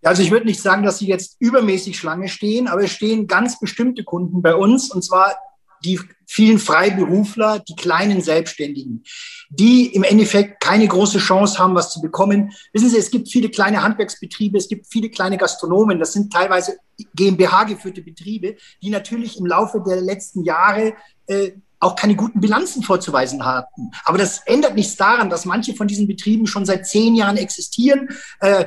Also 0.04 0.24
ich 0.24 0.32
würde 0.32 0.48
nicht 0.48 0.62
sagen, 0.62 0.84
dass 0.84 0.98
sie 0.98 1.08
jetzt 1.08 1.36
übermäßig 1.40 1.98
Schlange 1.98 2.28
stehen, 2.28 2.68
aber 2.68 2.84
es 2.84 2.92
stehen 2.92 3.28
ganz 3.28 3.60
bestimmte 3.60 4.04
Kunden 4.04 4.42
bei 4.42 4.56
uns, 4.56 4.92
und 4.92 5.04
zwar 5.04 5.36
die 5.84 6.00
vielen 6.26 6.60
Freiberufler, 6.60 7.60
die 7.60 7.76
kleinen 7.76 8.22
Selbstständigen, 8.22 9.04
die 9.50 9.88
im 9.88 10.04
Endeffekt 10.04 10.62
keine 10.62 10.88
große 10.88 11.20
Chance 11.20 11.60
haben, 11.60 11.76
was 11.76 11.92
zu 11.92 12.02
bekommen. 12.02 12.54
Wissen 12.72 12.90
Sie, 12.90 12.98
es 12.98 13.12
gibt 13.12 13.30
viele 13.30 13.50
kleine 13.50 13.84
Handwerksbetriebe, 13.84 14.58
es 14.58 14.70
gibt 14.70 14.88
viele 14.88 15.10
kleine 15.10 15.38
Gastronomen, 15.38 16.00
das 16.00 16.14
sind 16.14 16.32
teilweise 16.32 16.78
GmbH-geführte 17.16 18.02
Betriebe, 18.02 18.56
die 18.82 18.90
natürlich 18.90 19.38
im 19.38 19.46
Laufe 19.46 19.84
der 19.86 20.00
letzten 20.00 20.44
Jahre 20.44 20.94
äh, 21.28 21.52
auch 21.82 21.96
keine 21.96 22.16
guten 22.16 22.40
Bilanzen 22.40 22.84
vorzuweisen 22.84 23.44
hatten. 23.44 23.92
Aber 24.06 24.18
das 24.18 24.40
ändert 24.46 24.76
nichts 24.76 24.96
daran, 24.96 25.30
dass 25.30 25.46
manche 25.46 25.74
von 25.74 25.88
diesen 25.88 26.08
Betrieben 26.08 26.48
schon 26.48 26.66
seit 26.66 26.88
zehn 26.88 27.16
Jahren 27.16 27.38
existieren, 27.38 28.08
äh, 28.40 28.66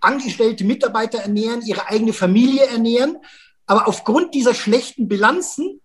angestellte 0.00 0.64
Mitarbeiter 0.64 1.18
ernähren, 1.20 1.62
ihre 1.62 1.88
eigene 1.88 2.12
Familie 2.12 2.66
ernähren. 2.66 3.18
Aber 3.66 3.88
aufgrund 3.88 4.34
dieser 4.34 4.52
schlechten 4.52 5.08
Bilanzen 5.08 5.80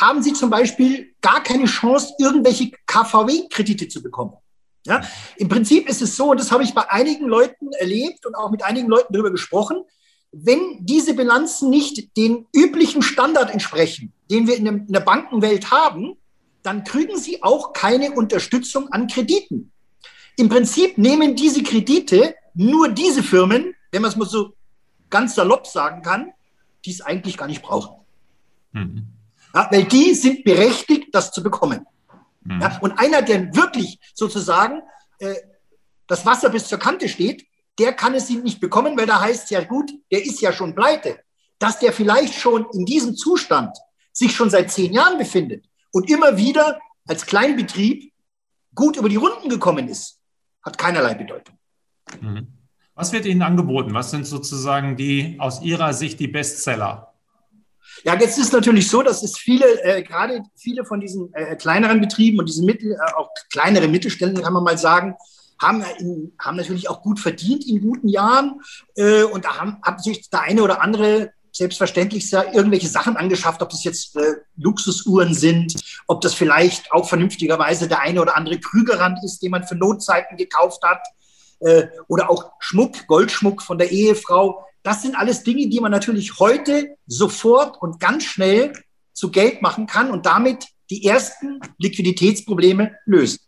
haben 0.00 0.22
sie 0.22 0.32
zum 0.32 0.50
Beispiel 0.50 1.14
gar 1.20 1.42
keine 1.42 1.66
Chance, 1.66 2.14
irgendwelche 2.18 2.70
KVW-Kredite 2.86 3.88
zu 3.88 4.02
bekommen. 4.02 4.34
Ja, 4.86 5.02
im 5.36 5.48
Prinzip 5.48 5.88
ist 5.88 6.02
es 6.02 6.14
so, 6.14 6.32
und 6.32 6.40
das 6.40 6.52
habe 6.52 6.62
ich 6.62 6.74
bei 6.74 6.90
einigen 6.90 7.26
Leuten 7.26 7.72
erlebt 7.72 8.26
und 8.26 8.34
auch 8.34 8.50
mit 8.50 8.62
einigen 8.62 8.88
Leuten 8.88 9.12
darüber 9.12 9.30
gesprochen, 9.30 9.78
wenn 10.30 10.84
diese 10.84 11.14
Bilanzen 11.14 11.70
nicht 11.70 12.16
den 12.16 12.46
üblichen 12.52 13.00
Standard 13.00 13.50
entsprechen, 13.50 14.12
den 14.30 14.46
wir 14.46 14.56
in 14.56 14.86
der 14.88 15.00
Bankenwelt 15.00 15.70
haben, 15.70 16.16
dann 16.62 16.84
kriegen 16.84 17.18
sie 17.18 17.42
auch 17.42 17.72
keine 17.72 18.12
Unterstützung 18.12 18.88
an 18.88 19.06
Krediten. 19.06 19.72
Im 20.36 20.48
Prinzip 20.48 20.98
nehmen 20.98 21.36
diese 21.36 21.62
Kredite 21.62 22.34
nur 22.54 22.88
diese 22.88 23.22
Firmen, 23.22 23.74
wenn 23.92 24.02
man 24.02 24.10
es 24.10 24.16
mal 24.16 24.28
so 24.28 24.54
ganz 25.08 25.34
salopp 25.34 25.66
sagen 25.66 26.02
kann, 26.02 26.32
die 26.84 26.90
es 26.90 27.00
eigentlich 27.00 27.36
gar 27.36 27.46
nicht 27.46 27.62
brauchen. 27.62 28.04
Mhm. 28.72 29.06
Ja, 29.54 29.68
weil 29.70 29.84
die 29.84 30.14
sind 30.14 30.44
berechtigt, 30.44 31.08
das 31.12 31.30
zu 31.30 31.42
bekommen. 31.42 31.86
Mhm. 32.42 32.60
Ja, 32.60 32.78
und 32.80 32.92
einer, 32.92 33.22
der 33.22 33.54
wirklich 33.54 33.98
sozusagen 34.14 34.82
äh, 35.18 35.34
das 36.06 36.26
Wasser 36.26 36.50
bis 36.50 36.66
zur 36.66 36.78
Kante 36.78 37.08
steht, 37.08 37.46
der 37.78 37.92
kann 37.92 38.14
es 38.14 38.30
ihm 38.30 38.42
nicht 38.42 38.60
bekommen, 38.60 38.96
weil 38.96 39.06
da 39.06 39.20
heißt 39.20 39.44
es 39.44 39.50
ja 39.50 39.62
gut, 39.64 39.90
der 40.10 40.24
ist 40.24 40.40
ja 40.40 40.52
schon 40.52 40.74
pleite. 40.74 41.20
Dass 41.58 41.78
der 41.78 41.92
vielleicht 41.92 42.34
schon 42.34 42.66
in 42.72 42.84
diesem 42.84 43.16
Zustand 43.16 43.76
sich 44.12 44.34
schon 44.34 44.50
seit 44.50 44.70
zehn 44.70 44.92
Jahren 44.92 45.18
befindet 45.18 45.66
und 45.92 46.10
immer 46.10 46.36
wieder 46.36 46.78
als 47.06 47.26
Kleinbetrieb 47.26 48.12
gut 48.74 48.96
über 48.96 49.08
die 49.08 49.16
Runden 49.16 49.48
gekommen 49.48 49.88
ist, 49.88 50.20
hat 50.62 50.78
keinerlei 50.78 51.14
Bedeutung. 51.14 51.56
Mhm. 52.20 52.48
Was 52.94 53.12
wird 53.12 53.26
Ihnen 53.26 53.42
angeboten? 53.42 53.92
Was 53.92 54.10
sind 54.10 54.26
sozusagen 54.26 54.96
die 54.96 55.36
aus 55.38 55.62
Ihrer 55.62 55.92
Sicht 55.94 56.20
die 56.20 56.28
Bestseller? 56.28 57.13
Ja, 58.04 58.14
jetzt 58.20 58.38
ist 58.38 58.52
natürlich 58.52 58.88
so, 58.88 59.02
dass 59.02 59.22
es 59.22 59.38
viele, 59.38 59.82
äh, 59.82 60.02
gerade 60.02 60.42
viele 60.56 60.84
von 60.84 61.00
diesen 61.00 61.32
äh, 61.32 61.56
kleineren 61.56 62.02
Betrieben 62.02 62.38
und 62.38 62.46
diesen 62.48 62.66
Mittel, 62.66 62.92
äh, 62.92 63.12
auch 63.16 63.30
kleinere 63.50 63.88
Mittelständen, 63.88 64.42
kann 64.42 64.52
man 64.52 64.62
mal 64.62 64.76
sagen, 64.76 65.16
haben, 65.60 65.82
haben 66.38 66.56
natürlich 66.56 66.90
auch 66.90 67.00
gut 67.00 67.18
verdient 67.18 67.66
in 67.66 67.80
guten 67.80 68.08
Jahren. 68.08 68.60
Äh, 68.94 69.22
und 69.22 69.46
da 69.46 69.58
haben, 69.58 69.78
hat 69.82 70.04
sich 70.04 70.28
der 70.28 70.42
eine 70.42 70.62
oder 70.62 70.82
andere 70.82 71.32
selbstverständlich 71.50 72.30
irgendwelche 72.32 72.88
Sachen 72.88 73.16
angeschafft, 73.16 73.62
ob 73.62 73.70
das 73.70 73.84
jetzt 73.84 74.16
äh, 74.16 74.34
Luxusuhren 74.56 75.32
sind, 75.32 75.74
ob 76.06 76.20
das 76.20 76.34
vielleicht 76.34 76.92
auch 76.92 77.08
vernünftigerweise 77.08 77.88
der 77.88 78.00
eine 78.00 78.20
oder 78.20 78.36
andere 78.36 78.58
Krügerrand 78.58 79.24
ist, 79.24 79.40
den 79.40 79.52
man 79.52 79.64
für 79.64 79.76
Notzeiten 79.76 80.36
gekauft 80.36 80.82
hat, 80.82 81.00
äh, 81.60 81.86
oder 82.08 82.28
auch 82.28 82.52
Schmuck, 82.58 83.06
Goldschmuck 83.06 83.62
von 83.62 83.78
der 83.78 83.90
Ehefrau. 83.90 84.66
Das 84.84 85.02
sind 85.02 85.16
alles 85.16 85.42
Dinge, 85.42 85.68
die 85.68 85.80
man 85.80 85.90
natürlich 85.90 86.38
heute 86.38 86.96
sofort 87.06 87.80
und 87.80 87.98
ganz 88.00 88.24
schnell 88.24 88.72
zu 89.14 89.30
Geld 89.30 89.62
machen 89.62 89.86
kann 89.86 90.10
und 90.10 90.26
damit 90.26 90.66
die 90.90 91.06
ersten 91.06 91.58
Liquiditätsprobleme 91.78 92.94
lösen. 93.06 93.40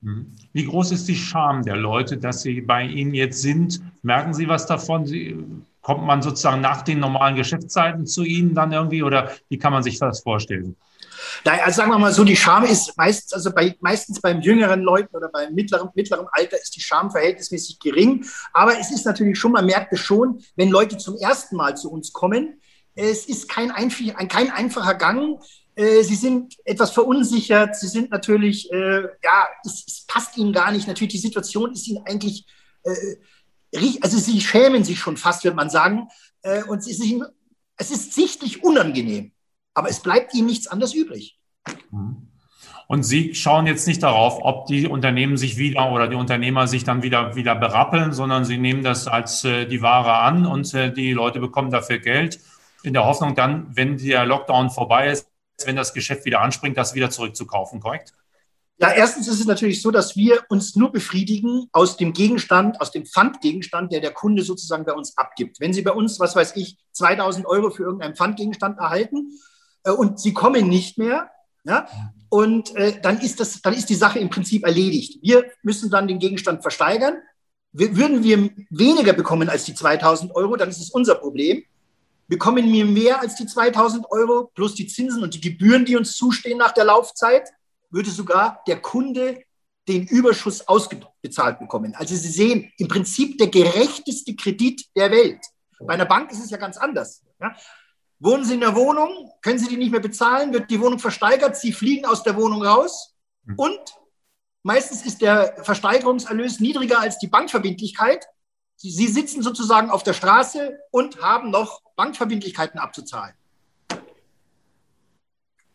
Mhm. 0.00 0.36
Wie 0.52 0.64
groß 0.64 0.92
ist 0.92 1.08
die 1.08 1.16
Scham 1.16 1.64
der 1.64 1.76
Leute, 1.76 2.16
dass 2.16 2.42
sie 2.42 2.60
bei 2.60 2.84
Ihnen 2.84 3.12
jetzt 3.12 3.42
sind? 3.42 3.80
Merken 4.02 4.32
Sie 4.32 4.48
was 4.48 4.66
davon? 4.66 5.04
Sie, 5.04 5.36
kommt 5.88 6.04
man 6.04 6.20
sozusagen 6.20 6.60
nach 6.60 6.82
den 6.82 7.00
normalen 7.00 7.34
Geschäftszeiten 7.34 8.06
zu 8.06 8.22
Ihnen 8.22 8.54
dann 8.54 8.72
irgendwie 8.72 9.02
oder 9.02 9.32
wie 9.48 9.56
kann 9.56 9.72
man 9.72 9.82
sich 9.82 9.98
das 9.98 10.20
vorstellen? 10.20 10.76
Nein, 11.46 11.60
also 11.64 11.78
sagen 11.78 11.90
wir 11.90 11.98
mal 11.98 12.12
so, 12.12 12.24
die 12.24 12.36
Scham 12.36 12.64
ist 12.64 12.94
meistens, 12.98 13.32
also 13.32 13.50
bei, 13.54 13.74
meistens 13.80 14.20
beim 14.20 14.42
jüngeren 14.42 14.82
Leuten 14.82 15.16
oder 15.16 15.30
beim 15.30 15.54
mittleren, 15.54 15.88
mittleren 15.94 16.26
Alter 16.32 16.60
ist 16.60 16.76
die 16.76 16.82
Scham 16.82 17.10
verhältnismäßig 17.10 17.78
gering. 17.80 18.22
Aber 18.52 18.78
es 18.78 18.90
ist 18.90 19.06
natürlich 19.06 19.38
schon, 19.38 19.52
man 19.52 19.64
merkt 19.64 19.90
es 19.94 20.00
schon, 20.00 20.44
wenn 20.56 20.68
Leute 20.68 20.98
zum 20.98 21.16
ersten 21.16 21.56
Mal 21.56 21.74
zu 21.74 21.90
uns 21.90 22.12
kommen, 22.12 22.60
es 22.94 23.24
ist 23.24 23.48
kein, 23.48 23.70
einfach, 23.70 24.28
kein 24.28 24.50
einfacher 24.50 24.94
Gang. 24.94 25.40
Äh, 25.74 26.02
sie 26.02 26.16
sind 26.16 26.54
etwas 26.66 26.90
verunsichert. 26.90 27.76
Sie 27.76 27.88
sind 27.88 28.10
natürlich, 28.10 28.70
äh, 28.70 29.04
ja, 29.24 29.48
es, 29.64 29.84
es, 29.86 30.04
passt 30.06 30.36
ihnen 30.36 30.52
gar 30.52 30.70
nicht. 30.70 30.86
Natürlich, 30.86 31.14
die 31.14 31.18
Situation 31.18 31.72
ist 31.72 31.88
ihnen 31.88 32.04
eigentlich, 32.04 32.44
äh, 32.82 33.16
also 34.00 34.18
sie 34.18 34.40
schämen 34.40 34.84
sich 34.84 34.98
schon 34.98 35.16
fast, 35.16 35.44
würde 35.44 35.56
man 35.56 35.70
sagen. 35.70 36.08
Äh, 36.42 36.64
und 36.64 36.78
es 36.78 36.88
ist, 36.88 37.04
ihnen, 37.04 37.24
es 37.76 37.90
ist 37.90 38.14
sichtlich 38.14 38.62
unangenehm. 38.62 39.32
Aber 39.74 39.88
es 39.88 40.00
bleibt 40.00 40.34
ihnen 40.34 40.46
nichts 40.46 40.66
anderes 40.66 40.94
übrig. 40.94 41.38
Mhm. 41.90 42.28
Und 42.88 43.02
Sie 43.02 43.34
schauen 43.34 43.66
jetzt 43.66 43.86
nicht 43.86 44.02
darauf, 44.02 44.38
ob 44.40 44.64
die 44.64 44.88
Unternehmen 44.88 45.36
sich 45.36 45.58
wieder 45.58 45.92
oder 45.92 46.08
die 46.08 46.16
Unternehmer 46.16 46.66
sich 46.66 46.84
dann 46.84 47.02
wieder, 47.02 47.36
wieder 47.36 47.54
berappeln, 47.54 48.14
sondern 48.14 48.46
Sie 48.46 48.56
nehmen 48.56 48.82
das 48.82 49.06
als 49.06 49.44
äh, 49.44 49.66
die 49.66 49.82
Ware 49.82 50.14
an 50.14 50.46
und 50.46 50.72
äh, 50.72 50.90
die 50.90 51.12
Leute 51.12 51.38
bekommen 51.38 51.70
dafür 51.70 51.98
Geld 51.98 52.40
in 52.82 52.94
der 52.94 53.04
Hoffnung 53.04 53.34
dann, 53.34 53.66
wenn 53.76 53.98
der 53.98 54.24
Lockdown 54.24 54.70
vorbei 54.70 55.08
ist, 55.08 55.28
wenn 55.64 55.76
das 55.76 55.92
Geschäft 55.92 56.24
wieder 56.24 56.40
anspringt, 56.40 56.76
das 56.76 56.94
wieder 56.94 57.10
zurückzukaufen, 57.10 57.80
korrekt? 57.80 58.14
Ja, 58.80 58.92
erstens 58.92 59.26
ist 59.26 59.40
es 59.40 59.46
natürlich 59.46 59.82
so, 59.82 59.90
dass 59.90 60.16
wir 60.16 60.44
uns 60.48 60.76
nur 60.76 60.92
befriedigen 60.92 61.68
aus 61.72 61.96
dem 61.96 62.12
Gegenstand, 62.12 62.80
aus 62.80 62.92
dem 62.92 63.06
Pfandgegenstand, 63.06 63.92
der 63.92 64.00
der 64.00 64.12
Kunde 64.12 64.44
sozusagen 64.44 64.84
bei 64.84 64.92
uns 64.92 65.16
abgibt. 65.18 65.58
Wenn 65.58 65.72
Sie 65.72 65.82
bei 65.82 65.90
uns, 65.90 66.20
was 66.20 66.36
weiß 66.36 66.54
ich, 66.54 66.78
2000 66.92 67.44
Euro 67.46 67.70
für 67.70 67.82
irgendeinen 67.82 68.14
Pfandgegenstand 68.14 68.78
erhalten 68.78 69.32
äh, 69.82 69.90
und 69.90 70.20
Sie 70.20 70.32
kommen 70.32 70.68
nicht 70.68 70.96
mehr, 70.96 71.28
ja, 71.64 71.88
und 72.28 72.74
äh, 72.76 73.00
dann, 73.00 73.18
ist 73.20 73.40
das, 73.40 73.60
dann 73.62 73.74
ist 73.74 73.88
die 73.90 73.96
Sache 73.96 74.20
im 74.20 74.30
Prinzip 74.30 74.64
erledigt. 74.64 75.18
Wir 75.22 75.44
müssen 75.62 75.90
dann 75.90 76.06
den 76.06 76.20
Gegenstand 76.20 76.62
versteigern. 76.62 77.16
Wir, 77.72 77.96
würden 77.96 78.22
wir 78.22 78.50
weniger 78.70 79.12
bekommen 79.12 79.48
als 79.48 79.64
die 79.64 79.74
2000 79.74 80.36
Euro, 80.36 80.56
dann 80.56 80.68
ist 80.68 80.80
es 80.80 80.90
unser 80.90 81.16
Problem 81.16 81.64
bekommen 82.28 82.70
wir 82.70 82.84
mehr 82.84 83.20
als 83.20 83.36
die 83.36 83.46
2000 83.46 84.04
Euro 84.10 84.50
plus 84.54 84.74
die 84.74 84.86
Zinsen 84.86 85.22
und 85.22 85.34
die 85.34 85.40
Gebühren, 85.40 85.86
die 85.86 85.96
uns 85.96 86.14
zustehen 86.14 86.58
nach 86.58 86.72
der 86.72 86.84
Laufzeit, 86.84 87.48
würde 87.90 88.10
sogar 88.10 88.62
der 88.66 88.80
Kunde 88.80 89.42
den 89.88 90.06
Überschuss 90.06 90.68
ausbezahlt 90.68 91.58
bekommen. 91.58 91.94
Also 91.94 92.14
Sie 92.14 92.28
sehen, 92.28 92.70
im 92.76 92.88
Prinzip 92.88 93.38
der 93.38 93.48
gerechteste 93.48 94.36
Kredit 94.36 94.84
der 94.94 95.10
Welt. 95.10 95.40
Bei 95.80 95.94
einer 95.94 96.04
Bank 96.04 96.30
ist 96.30 96.44
es 96.44 96.50
ja 96.50 96.58
ganz 96.58 96.76
anders. 96.76 97.24
Ja? 97.40 97.56
Wohnen 98.18 98.44
Sie 98.44 98.54
in 98.54 98.60
der 98.60 98.74
Wohnung, 98.74 99.30
können 99.42 99.58
Sie 99.58 99.68
die 99.68 99.76
nicht 99.76 99.92
mehr 99.92 100.00
bezahlen, 100.00 100.52
wird 100.52 100.70
die 100.70 100.80
Wohnung 100.80 100.98
versteigert, 100.98 101.56
Sie 101.56 101.72
fliegen 101.72 102.04
aus 102.04 102.22
der 102.22 102.36
Wohnung 102.36 102.64
raus 102.64 103.14
hm. 103.46 103.54
und 103.56 103.80
meistens 104.62 105.06
ist 105.06 105.22
der 105.22 105.56
Versteigerungserlös 105.62 106.60
niedriger 106.60 107.00
als 107.00 107.18
die 107.18 107.28
Bankverbindlichkeit. 107.28 108.26
Sie, 108.76 108.90
Sie 108.90 109.06
sitzen 109.06 109.42
sozusagen 109.42 109.90
auf 109.90 110.02
der 110.02 110.14
Straße 110.14 110.78
und 110.90 111.22
haben 111.22 111.50
noch 111.50 111.80
Bankverbindlichkeiten 111.96 112.80
abzuzahlen. 112.80 113.34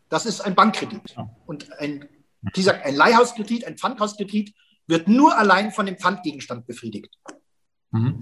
Das 0.08 0.26
ist 0.26 0.40
ein 0.40 0.54
Bankkredit. 0.54 1.16
Und 1.46 1.72
ein, 1.78 2.08
wie 2.42 2.50
gesagt, 2.50 2.84
ein 2.84 2.94
Leihhauskredit, 2.94 3.66
ein 3.66 3.76
Pfandhauskredit 3.76 4.54
wird 4.86 5.08
nur 5.08 5.36
allein 5.36 5.72
von 5.72 5.86
dem 5.86 5.96
Pfandgegenstand 5.96 6.66
befriedigt. 6.66 7.18
Mhm. 7.90 8.20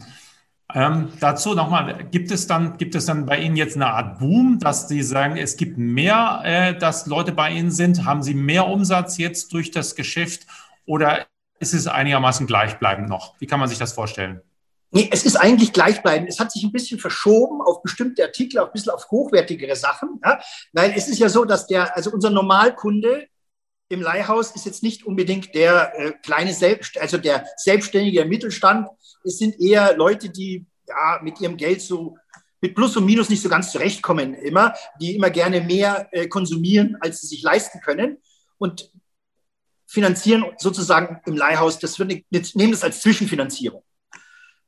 Ähm, 0.74 1.12
dazu 1.20 1.54
nochmal, 1.54 2.04
gibt 2.10 2.30
es, 2.30 2.46
dann, 2.46 2.78
gibt 2.78 2.94
es 2.94 3.04
dann 3.04 3.26
bei 3.26 3.38
Ihnen 3.38 3.56
jetzt 3.56 3.76
eine 3.76 3.88
Art 3.88 4.18
Boom, 4.20 4.58
dass 4.58 4.88
Sie 4.88 5.02
sagen, 5.02 5.36
es 5.36 5.56
gibt 5.56 5.76
mehr, 5.76 6.40
äh, 6.44 6.78
dass 6.78 7.06
Leute 7.06 7.32
bei 7.32 7.50
Ihnen 7.50 7.70
sind? 7.70 8.04
Haben 8.06 8.22
Sie 8.22 8.34
mehr 8.34 8.66
Umsatz 8.68 9.18
jetzt 9.18 9.52
durch 9.52 9.70
das 9.70 9.94
Geschäft 9.96 10.46
oder 10.86 11.26
ist 11.58 11.74
es 11.74 11.86
einigermaßen 11.86 12.46
gleichbleibend 12.46 13.08
noch? 13.08 13.38
Wie 13.38 13.46
kann 13.46 13.60
man 13.60 13.68
sich 13.68 13.78
das 13.78 13.92
vorstellen? 13.92 14.40
Nee, 14.94 15.08
es 15.10 15.24
ist 15.24 15.36
eigentlich 15.36 15.72
gleichbleibend. 15.72 16.28
Es 16.28 16.38
hat 16.38 16.52
sich 16.52 16.62
ein 16.64 16.70
bisschen 16.70 17.00
verschoben 17.00 17.62
auf 17.62 17.82
bestimmte 17.82 18.22
Artikel, 18.24 18.58
auch 18.58 18.66
ein 18.66 18.72
bisschen 18.72 18.92
auf 18.92 19.10
hochwertigere 19.10 19.74
Sachen. 19.74 20.20
Ja? 20.22 20.38
Weil 20.72 20.92
es 20.94 21.08
ist 21.08 21.18
ja 21.18 21.30
so, 21.30 21.46
dass 21.46 21.66
der, 21.66 21.96
also 21.96 22.10
unser 22.10 22.28
Normalkunde 22.28 23.26
im 23.88 24.02
Leihhaus 24.02 24.50
ist 24.50 24.66
jetzt 24.66 24.82
nicht 24.82 25.04
unbedingt 25.06 25.54
der 25.54 25.98
äh, 25.98 26.12
kleine 26.22 26.52
Selbst, 26.52 26.98
also 26.98 27.16
der 27.16 27.46
selbstständige 27.56 28.26
Mittelstand. 28.26 28.86
Es 29.24 29.38
sind 29.38 29.58
eher 29.58 29.96
Leute, 29.96 30.28
die 30.28 30.66
ja 30.86 31.20
mit 31.22 31.40
ihrem 31.40 31.56
Geld 31.56 31.80
so 31.80 32.16
mit 32.60 32.74
Plus 32.74 32.94
und 32.96 33.06
Minus 33.06 33.30
nicht 33.30 33.42
so 33.42 33.48
ganz 33.48 33.72
zurechtkommen 33.72 34.34
immer, 34.34 34.74
die 35.00 35.16
immer 35.16 35.30
gerne 35.30 35.62
mehr 35.62 36.08
äh, 36.12 36.28
konsumieren, 36.28 36.98
als 37.00 37.22
sie 37.22 37.28
sich 37.28 37.42
leisten 37.42 37.80
können 37.80 38.18
und 38.58 38.90
finanzieren 39.86 40.44
sozusagen 40.58 41.20
im 41.24 41.36
Leihhaus. 41.36 41.78
Das 41.78 41.98
wird 41.98 42.24
nehmen 42.30 42.72
das 42.72 42.84
als 42.84 43.00
Zwischenfinanzierung. 43.00 43.82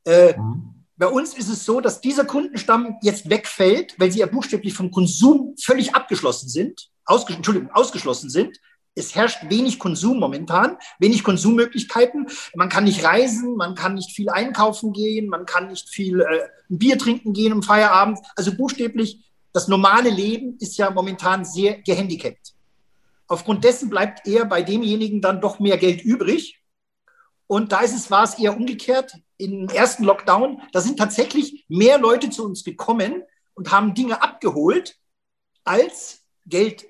Äh, 0.05 0.37
mhm. 0.37 0.75
Bei 0.97 1.09
uns 1.09 1.35
ist 1.35 1.49
es 1.49 1.65
so, 1.65 1.81
dass 1.81 2.01
dieser 2.01 2.25
Kundenstamm 2.25 2.97
jetzt 3.03 3.29
wegfällt, 3.29 3.99
weil 3.99 4.13
sie 4.13 4.21
ja 4.21 4.27
buchstäblich 4.27 4.75
vom 4.75 4.93
Konsum 4.93 5.55
völlig 5.61 5.95
abgeschlossen 5.95 6.49
sind, 6.49 6.89
ausges 7.05 7.37
Entschuldigung, 7.37 7.71
ausgeschlossen 7.73 8.31
sind. 8.31 8.59
Es 8.95 9.17
herrscht 9.17 9.51
wenig 9.51 9.81
Konsum 9.81 10.21
momentan, 10.21 10.77
wenig 11.01 11.25
Konsummöglichkeiten. 11.25 12.29
Man 12.55 12.69
kann 12.69 12.85
nicht 12.85 13.03
reisen, 13.03 13.57
man 13.57 13.75
kann 13.75 13.95
nicht 13.95 14.13
viel 14.13 14.31
einkaufen 14.31 14.93
gehen, 14.93 15.27
man 15.27 15.47
kann 15.47 15.69
nicht 15.69 15.89
viel 15.89 16.21
äh, 16.21 16.49
Bier 16.69 16.97
trinken 16.97 17.33
gehen 17.33 17.53
am 17.53 17.65
Feierabend. 17.65 18.21
Also 18.37 18.57
buchstäblich, 18.57 19.25
das 19.53 19.67
normale 19.67 20.11
Leben 20.11 20.57
ist 20.61 20.77
ja 20.77 20.91
momentan 20.91 21.45
sehr 21.45 21.83
gehandicapt. 21.83 22.55
Aufgrund 23.27 23.65
dessen 23.65 23.91
bleibt 23.91 24.29
eher 24.29 24.45
bei 24.45 24.63
demjenigen 24.63 25.21
dann 25.21 25.41
doch 25.41 25.59
mehr 25.59 25.77
Geld 25.77 26.03
übrig. 26.03 26.61
Und 27.47 27.73
da 27.73 27.81
ist 27.81 27.95
es, 27.95 28.11
war 28.11 28.25
es 28.25 28.39
eher 28.39 28.57
umgekehrt 28.57 29.15
im 29.37 29.69
ersten 29.69 30.05
Lockdown, 30.05 30.63
da 30.73 30.81
sind 30.81 30.99
tatsächlich 30.99 31.65
mehr 31.69 31.99
Leute 31.99 32.31
zu 32.31 32.45
uns 32.45 32.65
gekommen 32.65 33.23
und 33.55 33.71
haben 33.71 33.95
Dinge 33.95 34.23
abgeholt, 34.23 34.97
als 35.65 36.23
Geld 36.47 36.87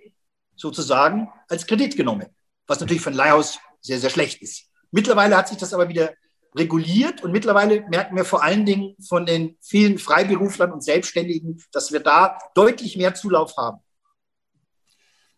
sozusagen 0.57 1.31
als 1.49 1.67
Kredit 1.67 1.97
genommen. 1.97 2.27
Was 2.67 2.81
natürlich 2.81 3.03
für 3.03 3.11
ein 3.11 3.17
Leihhaus 3.17 3.59
sehr, 3.81 3.99
sehr 3.99 4.11
schlecht 4.11 4.41
ist. 4.43 4.67
Mittlerweile 4.91 5.37
hat 5.37 5.49
sich 5.49 5.59
das 5.59 5.75
aber 5.75 5.89
wieder 5.89 6.15
reguliert 6.55 7.23
und 7.23 7.33
mittlerweile 7.33 7.83
merken 7.89 8.17
wir 8.17 8.25
vor 8.25 8.43
allen 8.43 8.65
Dingen 8.65 8.95
von 9.07 9.27
den 9.27 9.57
vielen 9.61 9.99
Freiberuflern 9.99 10.73
und 10.73 10.85
Selbstständigen, 10.85 11.63
dass 11.73 11.93
wir 11.93 12.01
da 12.01 12.39
deutlich 12.55 12.97
mehr 12.97 13.15
Zulauf 13.15 13.57
haben. 13.57 13.81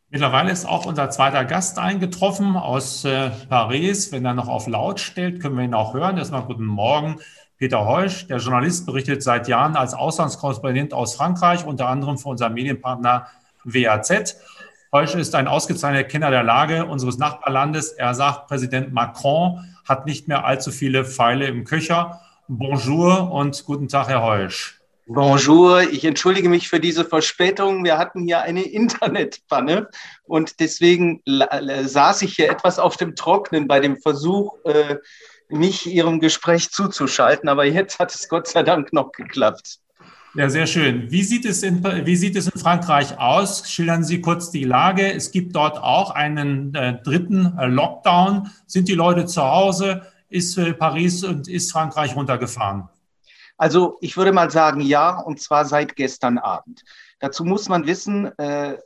Mittlerweile 0.09 0.53
ist 0.53 0.67
auch 0.67 0.87
unser 0.87 1.11
zweiter 1.11 1.45
Gast 1.45 1.81
eingetroffen 1.81 2.57
aus 2.57 3.05
äh, 3.05 3.31
Paris. 3.49 4.13
Wenn 4.13 4.25
er 4.25 4.35
noch 4.35 4.47
auf 4.49 4.69
laut 4.69 5.01
stellt, 5.01 5.41
können 5.43 5.57
wir 5.57 5.65
ihn 5.65 5.75
auch 5.75 5.95
hören. 5.95 6.17
Erstmal 6.17 6.45
guten 6.45 6.65
Morgen. 6.65 7.17
Peter 7.59 7.87
Heusch, 7.87 8.29
der 8.29 8.39
Journalist, 8.39 8.87
berichtet 8.87 9.25
seit 9.25 9.49
Jahren 9.49 9.75
als 9.75 9.95
Auslandskorrespondent 9.95 10.95
aus 10.95 11.17
Frankreich, 11.17 11.65
unter 11.65 11.89
anderem 11.89 12.19
für 12.19 12.29
unseren 12.29 12.55
Medienpartner 12.55 13.27
WAZ. 13.65 14.37
Heusch 14.93 15.17
ist 15.17 15.35
ein 15.35 15.49
ausgezeichneter 15.49 16.05
Kenner 16.05 16.31
der 16.31 16.45
Lage 16.45 16.87
unseres 16.87 17.19
Nachbarlandes. 17.19 17.91
Er 17.91 18.15
sagt, 18.15 18.47
Präsident 18.47 18.93
Macron 18.93 19.65
hat 19.89 20.07
nicht 20.07 20.29
mehr 20.29 20.45
allzu 20.45 20.71
viele 20.71 21.05
Pfeile 21.05 21.49
im 21.49 21.65
Köcher. 21.65 22.21
Bonjour 22.47 23.33
und 23.33 23.65
guten 23.65 23.89
Tag, 23.89 24.09
Herr 24.09 24.23
Heusch. 24.23 24.76
Bonjour, 25.09 25.83
ich 25.83 26.05
entschuldige 26.05 26.49
mich 26.49 26.69
für 26.69 26.81
diese 26.81 27.05
Verspätung. 27.05 27.85
Wir 27.85 27.97
hatten 27.97 28.25
hier 28.25 28.41
eine 28.41 28.63
Internetpanne 28.63 29.89
und 30.25 30.59
deswegen 30.59 31.23
saß 31.25 32.23
ich 32.23 32.35
hier 32.35 32.51
etwas 32.51 32.81
auf 32.81 32.97
dem 32.97 33.15
Trocknen 33.15 33.69
bei 33.69 33.79
dem 33.79 33.97
Versuch, 33.99 34.57
äh, 34.65 34.97
mich 35.49 35.87
Ihrem 35.87 36.19
Gespräch 36.19 36.71
zuzuschalten. 36.71 37.49
Aber 37.49 37.65
jetzt 37.65 38.01
hat 38.01 38.13
es 38.13 38.29
Gott 38.29 38.49
sei 38.49 38.65
Dank 38.65 38.93
noch 38.93 39.13
geklappt. 39.13 39.79
Ja, 40.35 40.51
sehr 40.51 40.67
schön. 40.67 41.11
Wie 41.11 41.23
sieht, 41.23 41.45
es 41.45 41.63
in, 41.63 41.85
wie 42.05 42.17
sieht 42.17 42.35
es 42.35 42.49
in 42.49 42.61
Frankreich 42.61 43.17
aus? 43.17 43.71
Schildern 43.71 44.03
Sie 44.03 44.21
kurz 44.21 44.51
die 44.51 44.65
Lage. 44.65 45.13
Es 45.13 45.31
gibt 45.31 45.55
dort 45.55 45.79
auch 45.79 46.11
einen 46.11 46.75
äh, 46.75 47.01
dritten 47.03 47.57
äh, 47.57 47.67
Lockdown. 47.67 48.51
Sind 48.67 48.89
die 48.89 48.95
Leute 48.95 49.27
zu 49.27 49.41
Hause? 49.43 50.03
ist 50.29 50.59
äh, 50.59 50.75
Paris 50.75 51.25
und 51.25 51.49
ist 51.49 51.73
Frankreich 51.73 52.17
runtergefahren? 52.17 52.89
Also 53.57 53.97
ich 54.01 54.17
würde 54.17 54.33
mal 54.33 54.51
sagen, 54.51 54.81
ja, 54.81 55.19
und 55.19 55.41
zwar 55.41 55.65
seit 55.65 55.97
gestern 55.97 56.39
Abend. 56.39 56.83
Dazu 57.21 57.45
muss 57.45 57.69
man 57.69 57.87
wissen, 57.87 58.27
äh, 58.39 58.77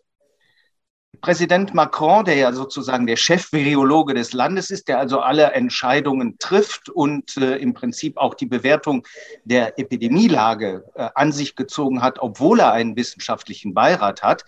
Präsident 1.21 1.75
Macron, 1.75 2.25
der 2.25 2.37
ja 2.37 2.53
sozusagen 2.53 3.07
der 3.07 3.17
Chef-Virologe 3.17 4.15
des 4.15 4.33
Landes 4.33 4.71
ist, 4.71 4.89
der 4.89 4.99
also 4.99 5.21
alle 5.21 5.53
Entscheidungen 5.53 6.39
trifft 6.39 6.89
und 6.89 7.37
äh, 7.37 7.57
im 7.57 7.75
Prinzip 7.75 8.17
auch 8.17 8.35
die 8.35 8.47
Bewertung 8.47 9.07
der 9.45 9.79
Epidemielage 9.79 10.85
äh, 10.95 11.09
an 11.15 11.33
sich 11.33 11.57
gezogen 11.57 12.01
hat, 12.01 12.21
obwohl 12.21 12.61
er 12.61 12.73
einen 12.73 12.97
wissenschaftlichen 12.97 13.75
Beirat 13.75 14.23
hat, 14.23 14.45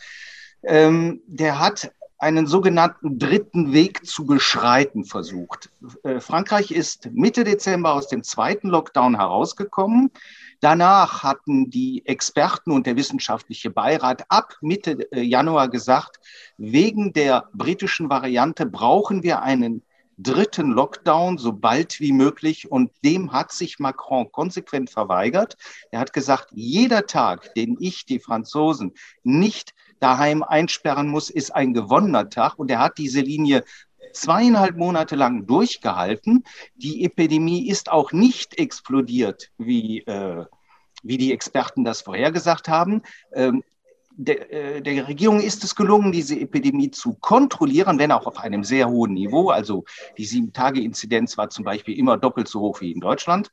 ähm, 0.63 1.21
der 1.27 1.59
hat 1.59 1.91
einen 2.23 2.47
sogenannten 2.47 3.19
dritten 3.19 3.73
Weg 3.73 4.07
zu 4.07 4.25
beschreiten 4.25 5.05
versucht. 5.05 5.71
Äh, 6.05 6.21
Frankreich 6.21 6.71
ist 6.71 7.11
Mitte 7.13 7.43
Dezember 7.43 7.95
aus 7.95 8.07
dem 8.07 8.23
zweiten 8.23 8.69
Lockdown 8.69 9.17
herausgekommen. 9.17 10.13
Danach 10.61 11.25
hatten 11.25 11.69
die 11.69 12.07
Experten 12.07 12.71
und 12.71 12.87
der 12.87 12.95
wissenschaftliche 12.95 13.71
Beirat 13.71 14.25
ab 14.29 14.57
Mitte 14.61 15.11
äh, 15.11 15.21
Januar 15.21 15.69
gesagt, 15.69 16.21
wegen 16.59 17.13
der 17.13 17.49
britischen 17.55 18.09
Variante 18.09 18.67
brauchen 18.67 19.25
wir 19.25 19.43
einen 19.43 19.83
dritten 20.17 20.71
Lockdown 20.71 21.39
so 21.39 21.53
bald 21.53 21.99
wie 21.99 22.13
möglich. 22.13 22.71
Und 22.71 22.93
dem 23.05 23.33
hat 23.33 23.51
sich 23.51 23.81
Macron 23.81 24.31
konsequent 24.31 24.91
verweigert. 24.91 25.57
Er 25.91 25.99
hat 25.99 26.13
gesagt, 26.13 26.51
jeder 26.53 27.07
Tag, 27.07 27.53
den 27.55 27.77
ich 27.81 28.07
die 28.07 28.21
Franzosen 28.21 28.93
nicht 29.25 29.75
daheim 30.03 30.43
einsperren 30.43 31.09
muss, 31.09 31.31
ist 31.31 31.55
ein 31.55 31.75
gewonnener 31.75 32.29
Tag. 32.29 32.59
Und 32.59 32.71
er 32.71 32.81
hat 32.81 32.99
diese 32.99 33.21
Linie 33.21 33.65
zweieinhalb 34.13 34.77
Monate 34.77 35.17
lang 35.17 35.47
durchgehalten. 35.47 36.45
Die 36.75 37.05
Epidemie 37.05 37.69
ist 37.69 37.91
auch 37.91 38.13
nicht 38.13 38.59
explodiert, 38.59 39.51
wie, 39.59 40.01
äh, 40.01 40.45
wie 41.03 41.19
die 41.19 41.33
Experten 41.33 41.85
das 41.85 42.03
vorhergesagt 42.03 42.69
haben. 42.69 43.03
Ähm, 43.33 43.63
der, 44.15 44.53
äh, 44.53 44.83
der, 44.83 45.09
Regierung 45.09 45.41
ist 45.41 45.65
es 45.65 45.75
gelungen, 45.75 46.13
diese 46.13 46.39
Epidemie 46.39 46.91
zu 46.91 47.15
kontrollieren, 47.15 47.99
wenn 47.99 48.13
auch 48.13 48.27
auf 48.27 48.39
einem 48.39 48.63
sehr 48.63 48.89
hohen 48.89 49.15
Niveau. 49.15 49.49
Also 49.49 49.85
die 50.19 50.25
Sieben-Tage-Inzidenz 50.25 51.39
war 51.39 51.49
zum 51.49 51.65
Beispiel 51.65 51.99
immer 51.99 52.19
doppelt 52.19 52.49
so 52.49 52.61
hoch 52.61 52.81
wie 52.81 52.93
in 52.93 53.01
Deutschland. 53.01 53.51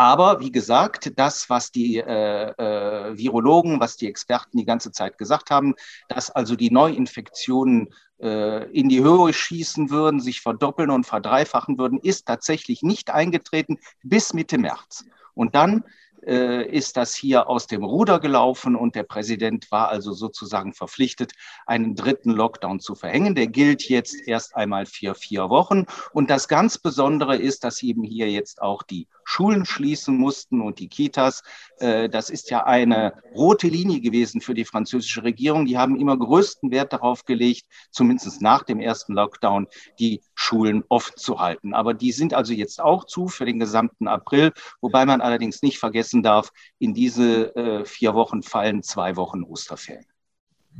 Aber 0.00 0.40
wie 0.40 0.50
gesagt, 0.50 1.12
das, 1.16 1.50
was 1.50 1.72
die 1.72 1.98
äh, 1.98 2.52
äh, 2.52 3.18
Virologen, 3.18 3.80
was 3.80 3.98
die 3.98 4.08
Experten 4.08 4.56
die 4.56 4.64
ganze 4.64 4.92
Zeit 4.92 5.18
gesagt 5.18 5.50
haben, 5.50 5.74
dass 6.08 6.30
also 6.30 6.56
die 6.56 6.70
Neuinfektionen 6.70 7.92
äh, 8.18 8.64
in 8.72 8.88
die 8.88 9.02
Höhe 9.02 9.34
schießen 9.34 9.90
würden, 9.90 10.20
sich 10.20 10.40
verdoppeln 10.40 10.88
und 10.88 11.04
verdreifachen 11.04 11.76
würden, 11.76 11.98
ist 11.98 12.24
tatsächlich 12.24 12.82
nicht 12.82 13.10
eingetreten 13.10 13.76
bis 14.02 14.32
Mitte 14.32 14.56
März. 14.56 15.04
Und 15.34 15.54
dann 15.54 15.84
äh, 16.26 16.66
ist 16.66 16.96
das 16.96 17.14
hier 17.14 17.48
aus 17.48 17.66
dem 17.66 17.84
Ruder 17.84 18.20
gelaufen 18.20 18.76
und 18.76 18.94
der 18.94 19.02
Präsident 19.02 19.70
war 19.70 19.88
also 19.88 20.12
sozusagen 20.12 20.72
verpflichtet, 20.72 21.32
einen 21.66 21.94
dritten 21.94 22.30
Lockdown 22.30 22.80
zu 22.80 22.94
verhängen. 22.94 23.34
Der 23.34 23.46
gilt 23.46 23.88
jetzt 23.88 24.16
erst 24.26 24.56
einmal 24.56 24.86
für 24.86 25.14
vier 25.14 25.50
Wochen. 25.50 25.84
Und 26.12 26.30
das 26.30 26.48
ganz 26.48 26.78
Besondere 26.78 27.36
ist, 27.36 27.64
dass 27.64 27.82
eben 27.82 28.02
hier 28.02 28.30
jetzt 28.30 28.62
auch 28.62 28.82
die 28.82 29.08
Schulen 29.30 29.64
schließen 29.64 30.16
mussten 30.16 30.60
und 30.60 30.80
die 30.80 30.88
Kitas. 30.88 31.44
Äh, 31.78 32.08
das 32.08 32.30
ist 32.30 32.50
ja 32.50 32.64
eine 32.64 33.14
rote 33.32 33.68
Linie 33.68 34.00
gewesen 34.00 34.40
für 34.40 34.54
die 34.54 34.64
französische 34.64 35.22
Regierung. 35.22 35.66
Die 35.66 35.78
haben 35.78 35.94
immer 35.94 36.18
größten 36.18 36.72
Wert 36.72 36.92
darauf 36.92 37.24
gelegt, 37.24 37.64
zumindest 37.92 38.42
nach 38.42 38.64
dem 38.64 38.80
ersten 38.80 39.12
Lockdown, 39.12 39.68
die 40.00 40.20
Schulen 40.34 40.82
offen 40.88 41.16
zu 41.16 41.38
halten. 41.38 41.74
Aber 41.74 41.94
die 41.94 42.10
sind 42.10 42.34
also 42.34 42.52
jetzt 42.52 42.80
auch 42.80 43.04
zu 43.04 43.28
für 43.28 43.44
den 43.44 43.60
gesamten 43.60 44.08
April, 44.08 44.52
wobei 44.80 45.06
man 45.06 45.20
allerdings 45.20 45.62
nicht 45.62 45.78
vergessen 45.78 46.24
darf, 46.24 46.50
in 46.80 46.92
diese 46.92 47.54
äh, 47.54 47.84
vier 47.84 48.14
Wochen 48.14 48.42
fallen 48.42 48.82
zwei 48.82 49.14
Wochen 49.14 49.44
Osterferien. 49.44 50.09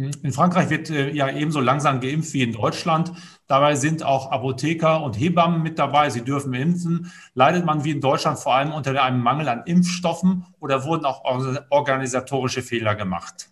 Hm. 0.00 0.10
In 0.22 0.32
Frankreich 0.32 0.70
wird 0.70 0.88
äh, 0.88 1.10
ja 1.10 1.30
ebenso 1.30 1.60
langsam 1.60 2.00
geimpft 2.00 2.32
wie 2.32 2.42
in 2.42 2.52
Deutschland. 2.52 3.12
Dabei 3.46 3.74
sind 3.74 4.02
auch 4.02 4.30
Apotheker 4.30 5.02
und 5.02 5.18
Hebammen 5.18 5.62
mit 5.62 5.78
dabei. 5.78 6.08
Sie 6.08 6.22
dürfen 6.22 6.54
impfen. 6.54 7.12
Leidet 7.34 7.66
man 7.66 7.84
wie 7.84 7.90
in 7.90 8.00
Deutschland 8.00 8.38
vor 8.38 8.54
allem 8.54 8.72
unter 8.72 9.02
einem 9.02 9.22
Mangel 9.22 9.50
an 9.50 9.64
Impfstoffen 9.66 10.46
oder 10.58 10.84
wurden 10.84 11.04
auch 11.04 11.22
organisatorische 11.68 12.62
Fehler 12.62 12.94
gemacht? 12.94 13.50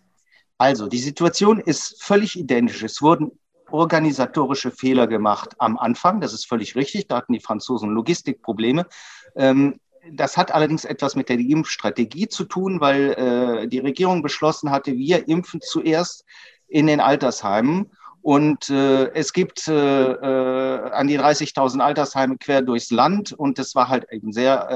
Also, 0.57 0.87
die 0.87 0.97
Situation 0.97 1.59
ist 1.59 2.01
völlig 2.01 2.37
identisch. 2.37 2.81
Es 2.81 2.99
wurden 3.01 3.31
organisatorische 3.69 4.71
Fehler 4.71 5.05
gemacht 5.05 5.55
am 5.59 5.77
Anfang. 5.77 6.19
Das 6.19 6.33
ist 6.33 6.47
völlig 6.47 6.75
richtig. 6.75 7.07
Da 7.07 7.17
hatten 7.17 7.33
die 7.33 7.39
Franzosen 7.39 7.91
Logistikprobleme. 7.91 8.87
Ähm, 9.35 9.79
das 10.11 10.37
hat 10.37 10.51
allerdings 10.51 10.85
etwas 10.85 11.15
mit 11.15 11.29
der 11.29 11.39
Impfstrategie 11.39 12.27
zu 12.27 12.45
tun, 12.45 12.81
weil 12.81 13.11
äh, 13.11 13.67
die 13.67 13.79
Regierung 13.79 14.21
beschlossen 14.21 14.71
hatte, 14.71 14.93
wir 14.93 15.27
impfen 15.27 15.61
zuerst 15.61 16.25
in 16.67 16.87
den 16.87 16.99
Altersheimen 16.99 17.91
und 18.21 18.69
äh, 18.69 19.11
es 19.13 19.31
gibt 19.31 19.67
äh, 19.67 20.11
äh, 20.11 20.91
an 20.91 21.07
die 21.07 21.19
30.000 21.19 21.79
Altersheime 21.79 22.37
quer 22.37 22.61
durchs 22.61 22.91
Land. 22.91 23.31
Und 23.31 23.57
das 23.59 23.75
war 23.75 23.87
halt 23.87 24.11
eben 24.11 24.33
sehr 24.33 24.69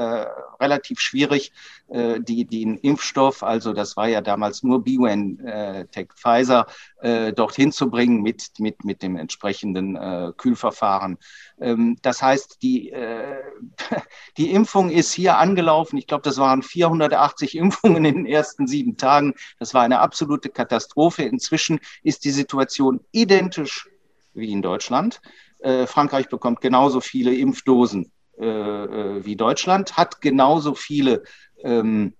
äh, 0.53 0.53
relativ 0.60 1.00
schwierig, 1.00 1.52
äh, 1.88 2.20
die, 2.20 2.44
den 2.44 2.76
Impfstoff, 2.78 3.42
also 3.42 3.72
das 3.72 3.96
war 3.96 4.08
ja 4.08 4.20
damals 4.20 4.62
nur 4.62 4.82
BioNTech 4.82 6.08
Pfizer, 6.14 6.66
äh, 7.00 7.32
dorthin 7.32 7.72
zu 7.72 7.90
bringen 7.90 8.22
mit, 8.22 8.58
mit, 8.58 8.84
mit 8.84 9.02
dem 9.02 9.16
entsprechenden 9.16 9.96
äh, 9.96 10.32
Kühlverfahren. 10.36 11.18
Ähm, 11.60 11.96
das 12.02 12.22
heißt, 12.22 12.62
die, 12.62 12.90
äh, 12.90 13.36
die 14.36 14.50
Impfung 14.50 14.90
ist 14.90 15.12
hier 15.12 15.38
angelaufen. 15.38 15.98
Ich 15.98 16.06
glaube, 16.06 16.22
das 16.22 16.38
waren 16.38 16.62
480 16.62 17.56
Impfungen 17.56 18.04
in 18.04 18.14
den 18.14 18.26
ersten 18.26 18.66
sieben 18.66 18.96
Tagen. 18.96 19.34
Das 19.58 19.74
war 19.74 19.82
eine 19.82 20.00
absolute 20.00 20.48
Katastrophe. 20.48 21.22
Inzwischen 21.24 21.80
ist 22.02 22.24
die 22.24 22.30
Situation 22.30 23.00
identisch 23.12 23.88
wie 24.34 24.52
in 24.52 24.62
Deutschland. 24.62 25.20
Äh, 25.60 25.86
Frankreich 25.86 26.28
bekommt 26.28 26.60
genauso 26.60 27.00
viele 27.00 27.34
Impfdosen 27.34 28.12
wie 28.36 29.36
Deutschland, 29.36 29.96
hat 29.96 30.20
genauso 30.20 30.74
viele 30.74 31.22
ähm, 31.62 32.14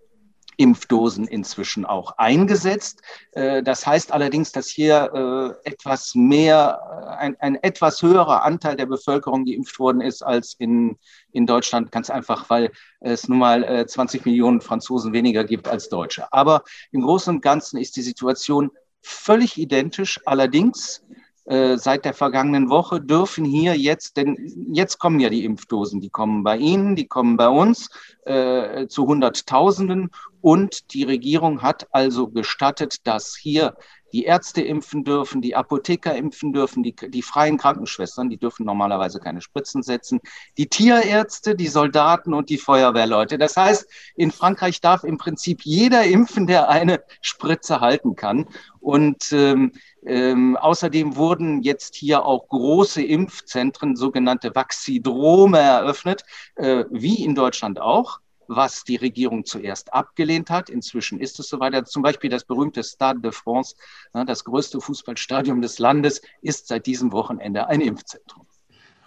Impfdosen 0.57 1.27
inzwischen 1.27 1.85
auch 1.85 2.17
eingesetzt. 2.19 3.03
Äh, 3.33 3.63
das 3.63 3.87
heißt 3.87 4.13
allerdings, 4.13 4.53
dass 4.53 4.69
hier 4.69 5.57
äh, 5.65 5.69
etwas 5.69 6.15
mehr, 6.15 6.81
äh, 6.91 7.17
ein, 7.17 7.37
ein 7.41 7.57
etwas 7.57 8.03
höherer 8.03 8.43
Anteil 8.45 8.77
der 8.77 8.87
Bevölkerung 8.87 9.45
geimpft 9.45 9.79
worden 9.79 10.01
ist 10.01 10.23
als 10.23 10.55
in, 10.59 10.97
in 11.33 11.47
Deutschland, 11.47 11.91
ganz 11.91 12.11
einfach, 12.11 12.49
weil 12.51 12.71
es 13.01 13.29
nun 13.29 13.39
mal 13.39 13.87
20 13.87 14.25
Millionen 14.25 14.61
Franzosen 14.61 15.13
weniger 15.13 15.45
gibt 15.45 15.69
als 15.69 15.89
Deutsche. 15.89 16.33
Aber 16.33 16.63
im 16.91 17.03
Großen 17.03 17.35
und 17.35 17.43
Ganzen 17.43 17.79
ist 17.79 17.97
die 17.97 18.03
Situation 18.03 18.71
völlig 19.03 19.59
identisch. 19.59 20.21
Allerdings 20.25 21.04
äh, 21.47 21.77
seit 21.77 22.05
der 22.05 22.15
vergangenen 22.15 22.71
Woche 22.71 23.01
dürfen 23.01 23.45
hier 23.45 23.77
jetzt, 23.77 24.17
denn 24.17 24.37
jetzt 24.73 24.99
kommen 24.99 25.21
ja 25.21 25.29
die 25.29 25.45
Impfdosen, 25.45 26.01
die 26.01 26.11
kommen 26.11 26.43
bei 26.43 26.57
Ihnen, 26.57 26.97
die 26.97 27.07
kommen 27.07 27.37
bei 27.37 27.49
uns 27.49 27.91
äh, 28.25 28.87
zu 28.87 29.07
Hunderttausenden. 29.07 30.11
Und 30.41 30.93
die 30.95 31.05
Regierung 31.05 31.63
hat 31.63 31.87
also 31.91 32.29
gestattet, 32.29 33.07
dass 33.07 33.37
hier 33.37 33.77
die 34.15 34.25
Ärzte 34.27 34.63
impfen 34.63 35.03
dürfen, 35.03 35.43
die 35.43 35.57
Apotheker 35.57 36.15
impfen 36.15 36.53
dürfen, 36.53 36.85
die, 36.85 36.95
die 36.95 37.23
freien 37.23 37.59
Krankenschwestern, 37.59 38.31
die 38.31 38.37
dürfen 38.37 38.65
normalerweise 38.65 39.19
keine 39.19 39.41
Spritzen 39.41 39.83
setzen, 39.83 40.21
die 40.57 40.69
Tierärzte, 40.69 41.57
die 41.57 41.67
Soldaten 41.67 42.33
und 42.33 42.49
die 42.49 42.59
Feuerwehrleute. 42.59 43.39
Das 43.39 43.57
heißt, 43.57 43.91
in 44.15 44.31
Frankreich 44.31 44.81
darf 44.81 45.03
im 45.03 45.19
Prinzip 45.19 45.63
jeder 45.65 46.05
impfen, 46.05 46.47
der 46.47 46.69
eine 46.69 47.03
Spritze 47.23 47.81
halten 47.81 48.15
kann. 48.15 48.47
Und 48.79 49.33
ähm, 49.33 49.73
ähm, 50.07 50.57
außerdem 50.59 51.17
wurden 51.17 51.63
jetzt 51.63 51.97
hier 51.97 52.25
auch 52.25 52.47
große 52.49 53.03
Impfzentren, 53.03 53.97
sogenannte 53.97 54.55
Vaxidrome, 54.55 55.59
eröffnet, 55.59 56.23
äh, 56.55 56.85
wie 56.91 57.25
in 57.25 57.35
Deutschland 57.35 57.81
auch 57.81 58.21
was 58.57 58.85
die 58.85 58.97
Regierung 58.97 59.45
zuerst 59.45 59.93
abgelehnt 59.93 60.51
hat. 60.51 60.71
Inzwischen 60.71 61.21
ist 61.21 61.39
es 61.41 61.49
soweit. 61.49 61.89
Zum 61.89 62.03
Beispiel 62.03 62.31
das 62.31 62.45
berühmte 62.45 62.83
Stade 62.83 63.21
de 63.21 63.33
France, 63.33 63.75
das 64.13 64.45
größte 64.45 64.81
Fußballstadion 64.81 65.61
des 65.61 65.79
Landes, 65.79 66.21
ist 66.43 66.69
seit 66.69 66.87
diesem 66.87 67.13
Wochenende 67.13 67.69
ein 67.69 67.81
Impfzentrum. 67.81 68.47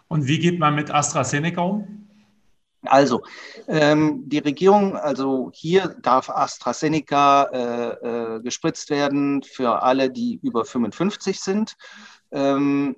Und 0.08 0.28
wie 0.28 0.40
geht 0.40 0.60
man 0.60 0.76
mit 0.76 0.92
AstraZeneca 0.92 1.62
um? 1.62 2.08
Also, 2.86 3.24
ähm, 3.68 4.24
die 4.28 4.38
Regierung, 4.38 4.96
also 4.96 5.52
hier 5.54 5.96
darf 6.02 6.30
AstraZeneca 6.30 7.44
äh, 7.44 8.36
äh, 8.36 8.42
gespritzt 8.42 8.90
werden 8.90 9.44
für 9.44 9.82
alle, 9.82 10.10
die 10.10 10.40
über 10.42 10.64
55 10.64 11.40
sind. 11.40 11.76
Ähm, 12.32 12.98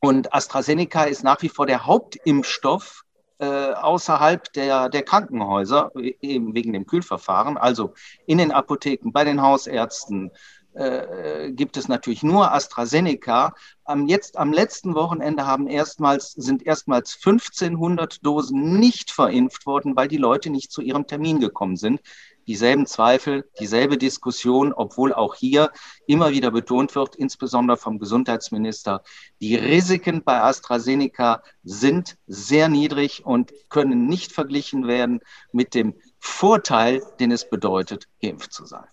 und 0.00 0.32
AstraZeneca 0.34 1.04
ist 1.04 1.24
nach 1.24 1.42
wie 1.42 1.48
vor 1.48 1.66
der 1.66 1.86
Hauptimpfstoff 1.86 3.04
äh, 3.42 3.72
außerhalb 3.72 4.52
der, 4.52 4.88
der 4.88 5.02
Krankenhäuser, 5.02 5.90
eben 5.96 6.54
wegen 6.54 6.72
dem 6.72 6.86
Kühlverfahren, 6.86 7.56
also 7.56 7.92
in 8.24 8.38
den 8.38 8.52
Apotheken, 8.52 9.10
bei 9.10 9.24
den 9.24 9.42
Hausärzten, 9.42 10.30
äh, 10.74 11.50
gibt 11.50 11.76
es 11.76 11.88
natürlich 11.88 12.22
nur 12.22 12.52
AstraZeneca. 12.52 13.52
Am, 13.84 14.06
jetzt, 14.06 14.38
am 14.38 14.52
letzten 14.52 14.94
Wochenende 14.94 15.44
haben 15.44 15.66
erstmals, 15.66 16.32
sind 16.32 16.64
erstmals 16.64 17.16
1500 17.16 18.24
Dosen 18.24 18.78
nicht 18.78 19.10
verimpft 19.10 19.66
worden, 19.66 19.96
weil 19.96 20.06
die 20.06 20.18
Leute 20.18 20.48
nicht 20.48 20.70
zu 20.70 20.80
ihrem 20.80 21.08
Termin 21.08 21.40
gekommen 21.40 21.76
sind. 21.76 22.00
Dieselben 22.46 22.86
Zweifel, 22.86 23.48
dieselbe 23.60 23.96
Diskussion, 23.98 24.72
obwohl 24.72 25.12
auch 25.12 25.34
hier 25.34 25.70
immer 26.06 26.30
wieder 26.30 26.50
betont 26.50 26.94
wird, 26.94 27.16
insbesondere 27.16 27.76
vom 27.76 27.98
Gesundheitsminister, 27.98 29.02
die 29.40 29.56
Risiken 29.56 30.22
bei 30.24 30.40
AstraZeneca 30.40 31.42
sind 31.62 32.16
sehr 32.26 32.68
niedrig 32.68 33.24
und 33.24 33.52
können 33.68 34.06
nicht 34.06 34.32
verglichen 34.32 34.86
werden 34.86 35.20
mit 35.52 35.74
dem 35.74 35.94
Vorteil, 36.18 37.02
den 37.20 37.30
es 37.30 37.48
bedeutet, 37.48 38.08
geimpft 38.20 38.52
zu 38.52 38.64
sein. 38.64 38.84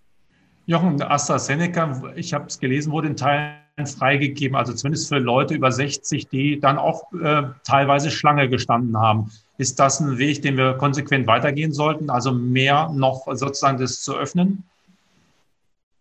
Jochen, 0.66 1.02
AstraZeneca, 1.02 2.14
ich 2.16 2.34
habe 2.34 2.46
es 2.46 2.60
gelesen, 2.60 2.92
wurde 2.92 3.08
in 3.08 3.16
Teilen 3.16 3.88
freigegeben, 3.88 4.56
also 4.56 4.74
zumindest 4.74 5.08
für 5.08 5.18
Leute 5.18 5.56
über 5.56 5.72
60, 5.72 6.28
die 6.28 6.60
dann 6.60 6.78
auch 6.78 7.12
äh, 7.14 7.44
teilweise 7.64 8.12
Schlange 8.12 8.50
gestanden 8.50 8.98
haben. 8.98 9.32
Ist 9.60 9.78
das 9.78 10.00
ein 10.00 10.17
Weg, 10.17 10.41
den 10.41 10.56
wir 10.56 10.76
konsequent 10.76 11.28
weitergehen 11.28 11.74
sollten, 11.74 12.10
also 12.10 12.32
mehr 12.32 12.89
noch 12.95 13.28
sozusagen 13.34 13.78
das 13.78 14.02
zu 14.02 14.15
öffnen? 14.15 14.63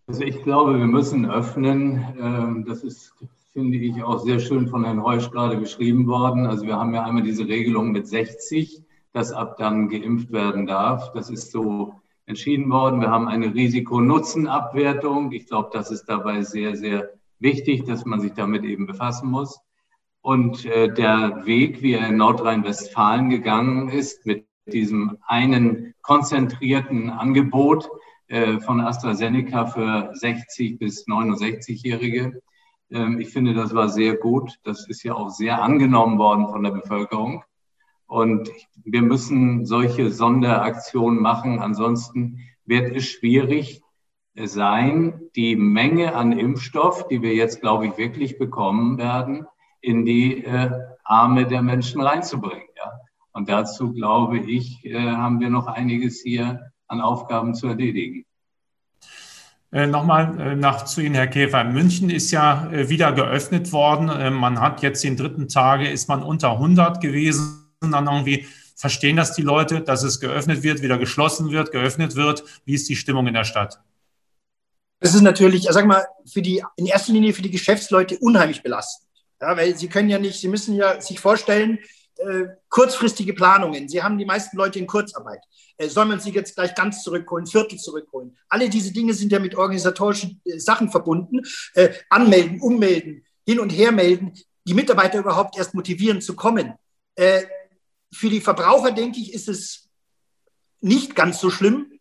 Also 0.07 0.23
ich 0.23 0.45
glaube, 0.45 0.79
wir 0.79 0.87
müssen 0.87 1.29
öffnen. 1.29 2.07
Ähm, 2.21 2.65
das 2.69 2.85
ist, 2.85 3.13
finde 3.53 3.79
ich, 3.79 4.01
auch 4.05 4.21
sehr 4.21 4.39
schön 4.39 4.69
von 4.69 4.85
Herrn 4.85 5.03
Heusch 5.03 5.29
gerade 5.33 5.57
beschrieben 5.57 6.07
worden. 6.07 6.47
Also 6.47 6.67
wir 6.67 6.77
haben 6.77 6.95
ja 6.95 7.03
einmal 7.03 7.25
diese 7.25 7.49
Regelung 7.49 7.91
mit 7.91 8.07
60, 8.07 8.81
dass 9.13 9.33
ab 9.33 9.57
dann 9.59 9.89
geimpft 9.89 10.31
werden 10.31 10.69
darf. 10.69 11.13
Das 11.13 11.29
ist 11.29 11.51
so 11.51 11.95
entschieden 12.27 12.71
worden. 12.71 13.01
Wir 13.01 13.11
haben 13.11 13.27
eine 13.27 13.53
Risiko-Nutzen-Abwertung. 13.53 15.33
Ich 15.33 15.49
glaube, 15.49 15.71
das 15.73 15.91
ist 15.91 16.05
dabei 16.05 16.43
sehr, 16.43 16.77
sehr 16.77 17.11
wichtig, 17.41 17.87
dass 17.87 18.05
man 18.05 18.21
sich 18.21 18.35
damit 18.35 18.63
eben 18.63 18.87
befassen 18.87 19.29
muss. 19.29 19.59
Und 20.21 20.65
äh, 20.65 20.93
der 20.93 21.47
Weg, 21.47 21.83
wie 21.83 21.95
er 21.95 22.09
in 22.09 22.17
Nordrhein-Westfalen 22.17 23.31
gegangen 23.31 23.89
ist, 23.89 24.27
mit 24.27 24.47
diesem 24.67 25.19
einen 25.27 25.95
konzentrierten 26.03 27.11
Angebot 27.11 27.89
äh, 28.27 28.59
von 28.61 28.81
AstraZeneca 28.81 29.67
für 29.67 30.11
60 30.15 30.79
bis 30.79 31.07
69-Jährige, 31.07 32.43
äh, 32.91 33.21
ich 33.21 33.31
finde, 33.31 33.55
das 33.55 33.75
war 33.75 33.89
sehr 33.89 34.17
gut. 34.17 34.59
Das 34.65 34.89
ist 34.89 35.03
ja 35.03 35.15
auch 35.15 35.31
sehr 35.31 35.63
angenommen 35.63 36.19
worden 36.19 36.49
von 36.49 36.63
der 36.63 36.73
Bevölkerung. 36.73 37.45
Und 38.07 38.51
wir 38.85 39.03
müssen 39.03 39.67
solche 39.67 40.11
Sonderaktionen 40.11 41.21
machen. 41.21 41.59
Ansonsten 41.59 42.41
wird 42.65 42.97
es 42.97 43.07
schwierig 43.07 43.83
sein, 44.35 45.21
die 45.37 45.57
Menge 45.57 46.15
an 46.15 46.33
Impfstoff, 46.33 47.09
die 47.09 47.23
wir 47.23 47.35
jetzt, 47.35 47.61
glaube 47.61 47.87
ich, 47.87 47.99
wirklich 47.99 48.39
bekommen 48.39 48.99
werden, 48.99 49.47
in 49.81 50.05
die 50.05 50.45
äh, 50.45 50.71
Arme 51.05 51.47
der 51.47 51.63
Menschen 51.63 52.01
reinzubringen. 52.01 52.69
Ja? 52.77 53.01
Und 53.33 53.49
dazu, 53.49 53.93
glaube 53.93 54.39
ich, 54.39 54.85
äh, 54.85 54.99
haben 54.99 55.41
wir 55.41 55.51
noch 55.51 55.67
einiges 55.67 56.21
hier 56.21 56.73
an 56.87 57.01
Aufgaben 57.01 57.55
zu 57.55 57.69
erledigen. 57.69 58.25
Äh, 59.71 59.87
Nochmal 59.87 60.41
äh, 60.41 60.57
nach 60.57 60.85
zu 60.85 61.03
Ihnen, 61.03 61.15
Herr 61.15 61.27
Käfer. 61.27 61.65
München 61.65 62.09
ist 62.11 62.31
ja 62.31 62.71
äh, 62.71 62.89
wieder 62.89 63.13
geöffnet 63.13 63.71
worden. 63.73 64.09
Äh, 64.09 64.31
man 64.31 64.61
hat 64.61 64.83
jetzt 64.83 65.05
den 65.05 65.17
dritten 65.17 65.49
Tage, 65.49 65.89
ist 65.89 66.09
man 66.09 66.23
unter 66.23 66.53
100 66.53 67.01
gewesen 67.01 67.65
dann 67.81 68.07
irgendwie 68.07 68.47
verstehen 68.75 69.17
das 69.17 69.35
die 69.35 69.43
Leute, 69.43 69.81
dass 69.81 70.03
es 70.03 70.21
geöffnet 70.21 70.63
wird, 70.63 70.83
wieder 70.83 70.99
geschlossen 70.99 71.51
wird, 71.51 71.73
geöffnet 71.73 72.15
wird? 72.15 72.45
Wie 72.65 72.75
ist 72.75 72.89
die 72.89 72.97
Stimmung 72.97 73.27
in 73.27 73.35
der 73.35 73.45
Stadt? 73.45 73.81
Das 75.01 75.15
ist 75.15 75.23
natürlich, 75.23 75.67
sag 75.71 75.87
mal, 75.87 76.07
für 76.27 76.43
die, 76.43 76.63
in 76.77 76.87
erster 76.87 77.13
Linie 77.13 77.33
für 77.33 77.43
die 77.43 77.51
Geschäftsleute 77.51 78.19
unheimlich 78.19 78.63
belastend. 78.63 79.08
Ja, 79.41 79.57
weil 79.57 79.77
sie 79.77 79.89
können 79.89 80.09
ja 80.09 80.19
nicht, 80.19 80.41
sie 80.41 80.49
müssen 80.49 80.75
ja 80.75 81.01
sich 81.01 81.21
vorstellen, 81.21 81.79
äh, 82.17 82.47
kurzfristige 82.69 83.33
Planungen. 83.33 83.89
Sie 83.89 84.03
haben 84.03 84.19
die 84.19 84.25
meisten 84.25 84.57
Leute 84.57 84.79
in 84.79 84.87
Kurzarbeit. 84.87 85.41
Äh, 85.77 85.89
soll 85.89 86.07
man 86.07 86.19
sie 86.19 86.31
jetzt 86.31 86.57
gleich 86.57 86.75
ganz 86.75 87.03
zurückholen, 87.05 87.47
Viertel 87.47 87.79
zurückholen? 87.79 88.37
Alle 88.49 88.69
diese 88.69 88.93
Dinge 88.93 89.15
sind 89.15 89.31
ja 89.31 89.39
mit 89.39 89.55
organisatorischen 89.55 90.41
äh, 90.45 90.59
Sachen 90.59 90.91
verbunden. 90.91 91.41
Äh, 91.75 91.91
anmelden, 92.11 92.61
ummelden, 92.61 93.25
hin 93.47 93.61
und 93.61 93.71
her 93.71 93.93
melden, 93.93 94.33
die 94.67 94.75
Mitarbeiter 94.75 95.21
überhaupt 95.21 95.57
erst 95.57 95.75
motivieren 95.75 96.21
zu 96.21 96.35
kommen. 96.35 96.75
Äh, 97.15 97.45
für 98.13 98.29
die 98.29 98.41
Verbraucher, 98.41 98.91
denke 98.91 99.21
ich, 99.21 99.33
ist 99.33 99.49
es 99.49 99.89
nicht 100.81 101.15
ganz 101.15 101.41
so 101.41 101.51
schlimm, 101.51 101.98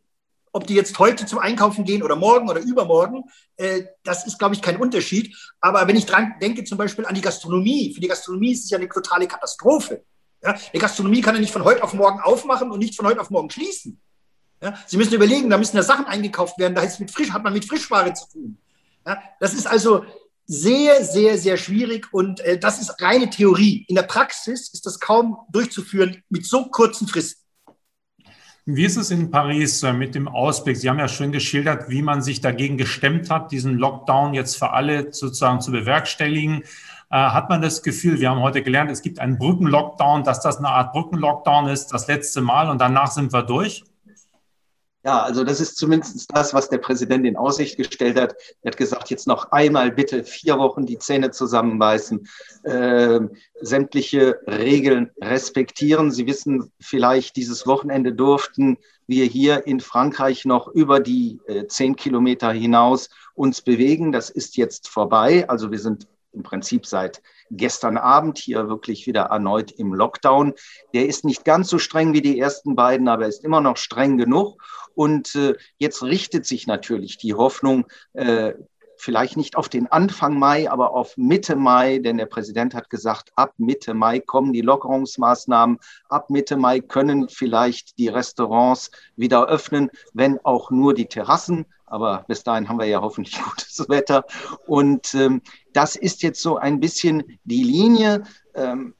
ob 0.51 0.67
die 0.67 0.73
jetzt 0.73 0.97
heute 0.99 1.25
zum 1.25 1.39
Einkaufen 1.39 1.85
gehen 1.85 2.03
oder 2.03 2.15
morgen 2.15 2.49
oder 2.49 2.61
übermorgen, 2.61 3.23
äh, 3.57 3.83
das 4.03 4.25
ist, 4.25 4.39
glaube 4.39 4.55
ich, 4.55 4.61
kein 4.61 4.77
Unterschied. 4.77 5.35
Aber 5.59 5.87
wenn 5.87 5.95
ich 5.95 6.05
dran 6.05 6.35
denke, 6.41 6.63
zum 6.63 6.77
Beispiel 6.77 7.05
an 7.05 7.15
die 7.15 7.21
Gastronomie, 7.21 7.93
für 7.93 8.01
die 8.01 8.07
Gastronomie 8.07 8.51
ist 8.51 8.65
es 8.65 8.69
ja 8.69 8.77
eine 8.77 8.89
totale 8.89 9.27
Katastrophe. 9.27 10.03
Ja? 10.43 10.55
Die 10.73 10.79
Gastronomie 10.79 11.21
kann 11.21 11.35
ja 11.35 11.41
nicht 11.41 11.53
von 11.53 11.63
heute 11.63 11.83
auf 11.83 11.93
morgen 11.93 12.19
aufmachen 12.19 12.71
und 12.71 12.79
nicht 12.79 12.95
von 12.95 13.05
heute 13.05 13.21
auf 13.21 13.29
morgen 13.29 13.49
schließen. 13.49 13.99
Ja? 14.61 14.77
Sie 14.85 14.97
müssen 14.97 15.13
überlegen, 15.13 15.49
da 15.49 15.57
müssen 15.57 15.77
ja 15.77 15.83
Sachen 15.83 16.05
eingekauft 16.05 16.57
werden, 16.57 16.75
da 16.75 16.83
mit 16.99 17.11
Frisch, 17.11 17.31
hat 17.31 17.43
man 17.43 17.53
mit 17.53 17.65
Frischware 17.65 18.13
zu 18.13 18.29
tun. 18.29 18.57
Ja? 19.05 19.21
Das 19.39 19.53
ist 19.53 19.67
also 19.67 20.05
sehr, 20.45 21.03
sehr, 21.03 21.37
sehr 21.37 21.57
schwierig 21.57 22.13
und 22.13 22.39
äh, 22.39 22.57
das 22.57 22.79
ist 22.79 23.01
reine 23.01 23.29
Theorie. 23.29 23.85
In 23.89 23.95
der 23.95 24.03
Praxis 24.03 24.69
ist 24.73 24.85
das 24.85 24.99
kaum 24.99 25.37
durchzuführen 25.49 26.23
mit 26.29 26.45
so 26.45 26.65
kurzen 26.65 27.07
Fristen. 27.07 27.46
Wie 28.69 28.83
ist 28.83 28.97
es 28.97 29.11
in 29.11 29.31
Paris 29.31 29.81
äh, 29.83 29.93
mit 29.93 30.13
dem 30.13 30.27
Ausblick? 30.27 30.75
Sie 30.75 30.89
haben 30.89 30.99
ja 30.99 31.07
schön 31.07 31.31
geschildert, 31.31 31.89
wie 31.89 32.01
man 32.01 32.21
sich 32.21 32.41
dagegen 32.41 32.75
gestemmt 32.75 33.29
hat, 33.29 33.53
diesen 33.53 33.77
Lockdown 33.77 34.33
jetzt 34.33 34.57
für 34.57 34.71
alle 34.71 35.13
sozusagen 35.13 35.61
zu 35.61 35.71
bewerkstelligen. 35.71 36.63
Äh, 37.09 37.15
hat 37.15 37.47
man 37.47 37.61
das 37.61 37.81
Gefühl, 37.81 38.19
wir 38.19 38.29
haben 38.29 38.41
heute 38.41 38.61
gelernt, 38.61 38.91
es 38.91 39.01
gibt 39.01 39.19
einen 39.19 39.37
Brückenlockdown, 39.37 40.25
dass 40.25 40.41
das 40.41 40.57
eine 40.57 40.67
Art 40.67 40.91
Brückenlockdown 40.91 41.69
ist, 41.69 41.93
das 41.93 42.07
letzte 42.07 42.41
Mal 42.41 42.69
und 42.69 42.81
danach 42.81 43.09
sind 43.09 43.31
wir 43.31 43.43
durch? 43.43 43.85
Ja, 45.07 45.21
also 45.21 45.45
das 45.45 45.61
ist 45.61 45.77
zumindest 45.77 46.29
das, 46.35 46.53
was 46.53 46.67
der 46.67 46.79
Präsident 46.79 47.25
in 47.25 47.37
Aussicht 47.37 47.77
gestellt 47.77 48.19
hat. 48.19 48.35
Er 48.61 48.71
hat 48.71 48.77
gesagt, 48.77 49.09
jetzt 49.09 49.25
noch 49.25 49.53
einmal 49.53 49.89
bitte 49.89 50.25
vier 50.25 50.57
Wochen 50.59 50.85
die 50.85 50.99
Zähne 50.99 51.31
zusammenbeißen, 51.31 52.27
äh, 52.63 53.21
sämtliche 53.61 54.37
Regeln 54.45 55.11
respektieren. 55.21 56.11
Sie 56.11 56.27
wissen 56.27 56.73
vielleicht, 56.81 57.37
dieses 57.37 57.65
Wochenende 57.65 58.11
durften 58.11 58.79
wir 59.07 59.23
hier 59.23 59.65
in 59.65 59.79
Frankreich 59.79 60.43
noch 60.43 60.67
über 60.67 60.99
die 60.99 61.39
äh, 61.47 61.67
zehn 61.67 61.95
Kilometer 61.95 62.51
hinaus 62.51 63.09
uns 63.33 63.61
bewegen. 63.61 64.11
Das 64.11 64.29
ist 64.29 64.57
jetzt 64.57 64.89
vorbei. 64.89 65.47
Also 65.47 65.71
wir 65.71 65.79
sind 65.79 66.05
im 66.33 66.43
Prinzip 66.43 66.85
seit 66.85 67.21
gestern 67.51 67.97
Abend 67.97 68.37
hier 68.37 68.69
wirklich 68.69 69.07
wieder 69.07 69.23
erneut 69.23 69.71
im 69.71 69.93
Lockdown. 69.93 70.53
Der 70.93 71.07
ist 71.07 71.25
nicht 71.25 71.45
ganz 71.45 71.69
so 71.69 71.79
streng 71.79 72.13
wie 72.13 72.21
die 72.21 72.39
ersten 72.39 72.75
beiden, 72.75 73.07
aber 73.07 73.23
er 73.23 73.29
ist 73.29 73.43
immer 73.43 73.61
noch 73.61 73.77
streng 73.77 74.17
genug. 74.17 74.61
Und 74.95 75.35
äh, 75.35 75.55
jetzt 75.77 76.03
richtet 76.03 76.45
sich 76.45 76.67
natürlich 76.67 77.17
die 77.17 77.33
Hoffnung, 77.33 77.85
äh, 78.13 78.53
vielleicht 78.97 79.37
nicht 79.37 79.55
auf 79.55 79.69
den 79.69 79.87
Anfang 79.87 80.37
Mai, 80.37 80.69
aber 80.69 80.91
auf 80.91 81.15
Mitte 81.17 81.55
Mai, 81.55 81.99
denn 81.99 82.17
der 82.17 82.25
Präsident 82.25 82.73
hat 82.73 82.89
gesagt, 82.89 83.31
ab 83.35 83.53
Mitte 83.57 83.93
Mai 83.93 84.19
kommen 84.19 84.53
die 84.53 84.61
Lockerungsmaßnahmen, 84.61 85.79
ab 86.09 86.29
Mitte 86.29 86.57
Mai 86.57 86.79
können 86.79 87.29
vielleicht 87.29 87.97
die 87.99 88.09
Restaurants 88.09 88.91
wieder 89.15 89.47
öffnen, 89.47 89.89
wenn 90.13 90.39
auch 90.43 90.71
nur 90.71 90.93
die 90.93 91.05
Terrassen. 91.05 91.65
Aber 91.87 92.25
bis 92.27 92.43
dahin 92.43 92.69
haben 92.69 92.79
wir 92.79 92.85
ja 92.85 93.01
hoffentlich 93.01 93.41
gutes 93.43 93.89
Wetter. 93.89 94.25
Und 94.67 95.15
ähm, 95.15 95.41
das 95.73 95.95
ist 95.95 96.21
jetzt 96.21 96.41
so 96.41 96.57
ein 96.57 96.79
bisschen 96.79 97.39
die 97.43 97.63
Linie. 97.63 98.23
Ähm, 98.53 98.93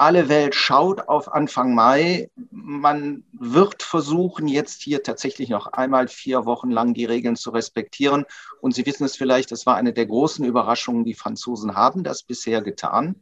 alle 0.00 0.30
Welt 0.30 0.54
schaut 0.54 1.08
auf 1.08 1.30
Anfang 1.30 1.74
Mai. 1.74 2.30
Man 2.50 3.22
wird 3.32 3.82
versuchen, 3.82 4.48
jetzt 4.48 4.80
hier 4.80 5.02
tatsächlich 5.02 5.50
noch 5.50 5.66
einmal 5.66 6.08
vier 6.08 6.46
Wochen 6.46 6.70
lang 6.70 6.94
die 6.94 7.04
Regeln 7.04 7.36
zu 7.36 7.50
respektieren. 7.50 8.24
Und 8.62 8.74
Sie 8.74 8.86
wissen 8.86 9.04
es 9.04 9.14
vielleicht, 9.14 9.52
das 9.52 9.66
war 9.66 9.76
eine 9.76 9.92
der 9.92 10.06
großen 10.06 10.42
Überraschungen. 10.42 11.04
Die 11.04 11.12
Franzosen 11.12 11.74
haben 11.74 12.02
das 12.02 12.22
bisher 12.22 12.62
getan. 12.62 13.16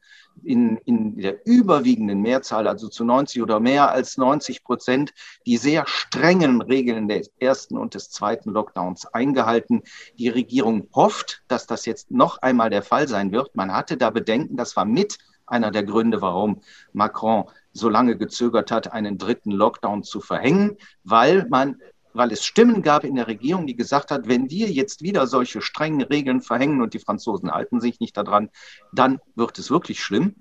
In, 0.44 0.76
in 0.84 1.16
der 1.16 1.44
überwiegenden 1.46 2.22
Mehrzahl, 2.22 2.68
also 2.68 2.86
zu 2.86 3.04
90 3.04 3.42
oder 3.42 3.58
mehr 3.58 3.90
als 3.90 4.16
90 4.16 4.62
Prozent, 4.62 5.12
die 5.46 5.56
sehr 5.56 5.84
strengen 5.88 6.62
Regeln 6.62 7.08
des 7.08 7.32
ersten 7.40 7.76
und 7.76 7.94
des 7.94 8.10
zweiten 8.10 8.50
Lockdowns 8.50 9.06
eingehalten. 9.06 9.82
Die 10.16 10.28
Regierung 10.28 10.86
hofft, 10.94 11.42
dass 11.48 11.66
das 11.66 11.86
jetzt 11.86 12.12
noch 12.12 12.38
einmal 12.38 12.70
der 12.70 12.84
Fall 12.84 13.08
sein 13.08 13.32
wird. 13.32 13.56
Man 13.56 13.72
hatte 13.72 13.96
da 13.96 14.10
Bedenken, 14.10 14.56
das 14.56 14.76
war 14.76 14.84
mit 14.84 15.18
einer 15.48 15.70
der 15.70 15.84
Gründe, 15.84 16.20
warum 16.22 16.60
Macron 16.92 17.44
so 17.72 17.88
lange 17.88 18.16
gezögert 18.16 18.70
hat, 18.70 18.92
einen 18.92 19.18
dritten 19.18 19.52
Lockdown 19.52 20.02
zu 20.02 20.20
verhängen, 20.20 20.76
weil 21.04 21.46
man 21.48 21.76
weil 22.14 22.32
es 22.32 22.44
Stimmen 22.44 22.82
gab 22.82 23.04
in 23.04 23.14
der 23.14 23.28
Regierung, 23.28 23.66
die 23.66 23.76
gesagt 23.76 24.10
hat, 24.10 24.26
wenn 24.26 24.50
wir 24.50 24.70
jetzt 24.70 25.02
wieder 25.02 25.26
solche 25.26 25.60
strengen 25.62 26.02
Regeln 26.02 26.40
verhängen 26.40 26.82
und 26.82 26.94
die 26.94 26.98
Franzosen 26.98 27.52
halten 27.52 27.80
sich 27.80 28.00
nicht 28.00 28.16
daran, 28.16 28.50
dann 28.92 29.20
wird 29.36 29.58
es 29.58 29.70
wirklich 29.70 30.02
schlimm. 30.02 30.34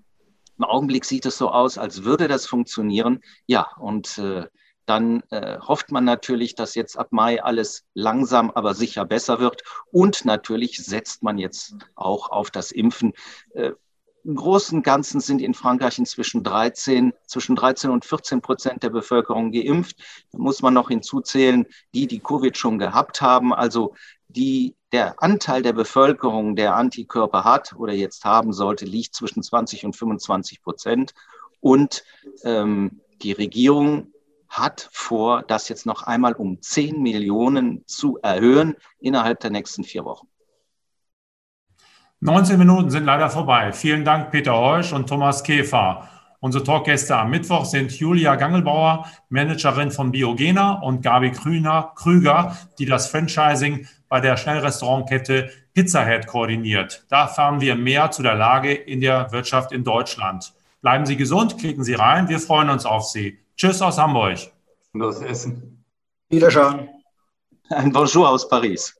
Im 0.57 0.63
Augenblick 0.63 1.05
sieht 1.05 1.25
es 1.27 1.37
so 1.37 1.51
aus, 1.51 1.77
als 1.77 2.03
würde 2.03 2.27
das 2.27 2.47
funktionieren. 2.47 3.19
Ja, 3.45 3.67
und 3.77 4.17
äh, 4.17 4.47
dann 4.87 5.21
äh, 5.29 5.59
hofft 5.59 5.91
man 5.91 6.05
natürlich, 6.05 6.55
dass 6.55 6.73
jetzt 6.73 6.97
ab 6.97 7.09
Mai 7.11 7.43
alles 7.43 7.85
langsam, 7.93 8.49
aber 8.49 8.73
sicher 8.73 9.05
besser 9.05 9.39
wird. 9.39 9.61
Und 9.91 10.25
natürlich 10.25 10.77
setzt 10.77 11.21
man 11.21 11.37
jetzt 11.37 11.75
auch 11.95 12.31
auf 12.31 12.49
das 12.49 12.71
Impfen. 12.71 13.13
Äh, 13.53 13.73
Im 14.23 14.35
Großen 14.35 14.79
und 14.79 14.83
Ganzen 14.83 15.21
sind 15.21 15.41
in 15.41 15.53
Frankreich 15.53 15.97
inzwischen 15.97 16.43
13, 16.43 17.13
zwischen 17.25 17.55
13 17.55 17.89
und 17.89 18.03
14 18.03 18.41
Prozent 18.41 18.83
der 18.83 18.89
Bevölkerung 18.89 19.51
geimpft. 19.51 19.97
Da 20.31 20.37
muss 20.37 20.61
man 20.61 20.73
noch 20.73 20.89
hinzuzählen, 20.89 21.65
die, 21.93 22.07
die 22.07 22.19
Covid 22.19 22.57
schon 22.57 22.77
gehabt 22.77 23.21
haben. 23.21 23.53
Also 23.53 23.93
die, 24.27 24.75
der 24.91 25.21
Anteil 25.23 25.61
der 25.61 25.73
Bevölkerung, 25.73 26.55
der 26.55 26.75
Antikörper 26.75 27.43
hat 27.43 27.73
oder 27.77 27.93
jetzt 27.93 28.25
haben 28.25 28.51
sollte, 28.51 28.85
liegt 28.85 29.15
zwischen 29.15 29.43
20 29.43 29.85
und 29.85 29.95
25 29.95 30.61
Prozent. 30.61 31.13
Und 31.61 32.03
ähm, 32.43 33.01
die 33.21 33.31
Regierung 33.31 34.11
hat 34.49 34.89
vor, 34.91 35.43
das 35.43 35.69
jetzt 35.69 35.85
noch 35.85 36.03
einmal 36.03 36.33
um 36.33 36.61
10 36.61 37.01
Millionen 37.01 37.83
zu 37.85 38.17
erhöhen 38.21 38.75
innerhalb 38.99 39.39
der 39.39 39.51
nächsten 39.51 39.83
vier 39.83 40.05
Wochen. 40.05 40.27
19 42.19 42.57
Minuten 42.57 42.89
sind 42.89 43.05
leider 43.05 43.29
vorbei. 43.29 43.71
Vielen 43.71 44.03
Dank, 44.03 44.31
Peter 44.31 44.57
Heusch 44.57 44.91
und 44.91 45.07
Thomas 45.07 45.43
Käfer. 45.43 46.09
Unsere 46.39 46.63
Talkgäste 46.63 47.15
am 47.15 47.29
Mittwoch 47.29 47.65
sind 47.65 47.91
Julia 47.91 48.35
Gangelbauer, 48.35 49.05
Managerin 49.29 49.91
von 49.91 50.11
Biogena 50.11 50.81
und 50.81 51.03
Gabi 51.03 51.31
Krüner, 51.31 51.91
Krüger, 51.95 52.57
die 52.79 52.87
das 52.87 53.07
Franchising 53.11 53.87
bei 54.09 54.19
der 54.19 54.35
Schnellrestaurantkette 54.35 55.51
Pizza 55.75 56.03
Head 56.05 56.25
koordiniert. 56.25 57.05
Da 57.09 57.21
erfahren 57.21 57.61
wir 57.61 57.75
mehr 57.75 58.09
zu 58.09 58.23
der 58.23 58.33
Lage 58.33 58.73
in 58.73 58.99
der 58.99 59.31
Wirtschaft 59.31 59.71
in 59.71 59.83
Deutschland. 59.83 60.53
Bleiben 60.81 61.05
Sie 61.05 61.17
gesund, 61.17 61.59
klicken 61.59 61.83
Sie 61.83 61.93
rein. 61.93 62.29
Wir 62.29 62.39
freuen 62.39 62.71
uns 62.71 62.87
auf 62.87 63.05
Sie. 63.05 63.37
Tschüss 63.55 63.79
aus 63.83 63.99
Hamburg. 63.99 64.39
Und 64.93 65.03
aus 65.03 65.21
Essen. 65.21 65.83
Wiederschauen. 66.29 66.89
Ein 67.69 67.91
Bonjour 67.91 68.27
aus 68.27 68.49
Paris. 68.49 68.99